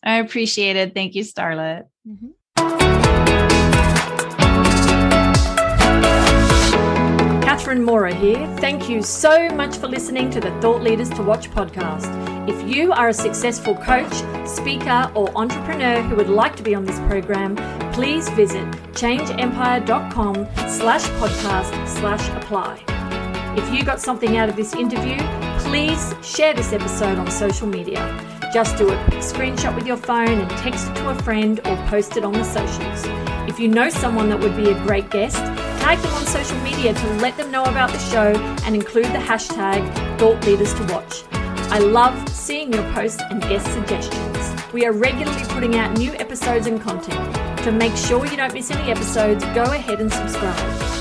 I 0.02 0.16
appreciate 0.16 0.76
it. 0.76 0.94
Thank 0.94 1.14
you 1.14 1.22
starlet. 1.22 1.84
Mm-hmm. 2.06 2.30
Catherine 7.62 7.84
Mora 7.84 8.12
here. 8.12 8.44
Thank 8.56 8.88
you 8.88 9.04
so 9.04 9.48
much 9.50 9.76
for 9.76 9.86
listening 9.86 10.30
to 10.30 10.40
the 10.40 10.50
Thought 10.60 10.82
Leaders 10.82 11.08
to 11.10 11.22
Watch 11.22 11.48
podcast. 11.48 12.10
If 12.48 12.60
you 12.68 12.90
are 12.90 13.10
a 13.10 13.14
successful 13.14 13.76
coach, 13.76 14.12
speaker, 14.48 15.08
or 15.14 15.30
entrepreneur 15.38 16.02
who 16.02 16.16
would 16.16 16.28
like 16.28 16.56
to 16.56 16.64
be 16.64 16.74
on 16.74 16.84
this 16.84 16.98
program, 17.06 17.54
please 17.92 18.28
visit 18.30 18.66
changeempire.com 18.94 20.34
slash 20.68 21.04
podcast 21.20 21.86
slash 21.86 22.28
apply. 22.30 22.82
If 23.56 23.72
you 23.72 23.84
got 23.84 24.00
something 24.00 24.36
out 24.36 24.48
of 24.48 24.56
this 24.56 24.74
interview, 24.74 25.18
please 25.60 26.16
share 26.20 26.54
this 26.54 26.72
episode 26.72 27.16
on 27.16 27.30
social 27.30 27.68
media. 27.68 28.02
Just 28.52 28.76
do 28.76 28.90
a 28.90 29.04
quick 29.04 29.20
screenshot 29.20 29.72
with 29.76 29.86
your 29.86 29.98
phone 29.98 30.40
and 30.40 30.50
text 30.50 30.88
it 30.88 30.96
to 30.96 31.10
a 31.10 31.14
friend 31.22 31.60
or 31.60 31.76
post 31.86 32.16
it 32.16 32.24
on 32.24 32.32
the 32.32 32.42
socials. 32.42 33.04
If 33.48 33.60
you 33.60 33.68
know 33.68 33.88
someone 33.88 34.30
that 34.30 34.40
would 34.40 34.56
be 34.56 34.68
a 34.70 34.74
great 34.82 35.10
guest, 35.10 35.38
tag 35.82 35.98
them 35.98 36.14
on 36.14 36.24
social 36.26 36.56
media 36.58 36.94
to 36.94 37.08
let 37.14 37.36
them 37.36 37.50
know 37.50 37.64
about 37.64 37.90
the 37.90 37.98
show 37.98 38.32
and 38.64 38.76
include 38.76 39.06
the 39.06 39.18
hashtag 39.18 39.82
Thought 40.16 40.46
Leaders 40.46 40.72
to 40.74 40.84
Watch. 40.84 41.24
I 41.72 41.80
love 41.80 42.28
seeing 42.28 42.72
your 42.72 42.84
posts 42.92 43.20
and 43.30 43.42
guest 43.42 43.66
suggestions. 43.72 44.72
We 44.72 44.86
are 44.86 44.92
regularly 44.92 45.42
putting 45.48 45.74
out 45.74 45.98
new 45.98 46.12
episodes 46.12 46.68
and 46.68 46.80
content. 46.80 47.34
To 47.64 47.72
make 47.72 47.96
sure 47.96 48.24
you 48.26 48.36
don't 48.36 48.54
miss 48.54 48.70
any 48.70 48.92
episodes, 48.92 49.44
go 49.46 49.64
ahead 49.64 50.00
and 50.00 50.12
subscribe. 50.12 50.56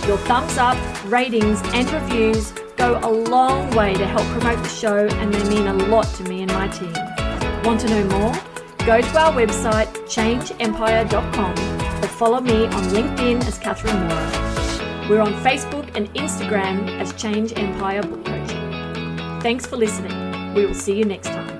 Your 0.07 0.17
thumbs 0.25 0.57
up, 0.57 0.77
ratings, 1.05 1.61
and 1.75 1.87
reviews 1.91 2.51
go 2.75 2.99
a 3.03 3.11
long 3.11 3.69
way 3.75 3.93
to 3.93 4.07
help 4.07 4.25
promote 4.29 4.63
the 4.63 4.69
show, 4.69 5.05
and 5.05 5.31
they 5.31 5.47
mean 5.47 5.67
a 5.67 5.73
lot 5.73 6.07
to 6.15 6.23
me 6.23 6.41
and 6.41 6.51
my 6.53 6.67
team. 6.69 6.91
Want 7.63 7.81
to 7.81 7.87
know 7.87 8.03
more? 8.17 8.33
Go 8.87 8.99
to 8.99 9.19
our 9.19 9.31
website, 9.31 9.93
changeempire.com, 10.07 12.03
or 12.03 12.07
follow 12.07 12.41
me 12.41 12.65
on 12.65 12.83
LinkedIn 12.85 13.45
as 13.45 13.59
Catherine 13.59 14.07
Mora. 14.07 14.50
We're 15.09 15.21
on 15.21 15.33
Facebook 15.43 15.93
and 15.95 16.13
Instagram 16.13 16.87
as 16.99 17.13
Change 17.13 17.53
Empire 17.57 18.01
Book 18.01 18.23
Coaching. 18.23 19.41
Thanks 19.41 19.65
for 19.65 19.75
listening. 19.75 20.53
We 20.53 20.65
will 20.65 20.73
see 20.73 20.97
you 20.97 21.05
next 21.05 21.29
time. 21.29 21.50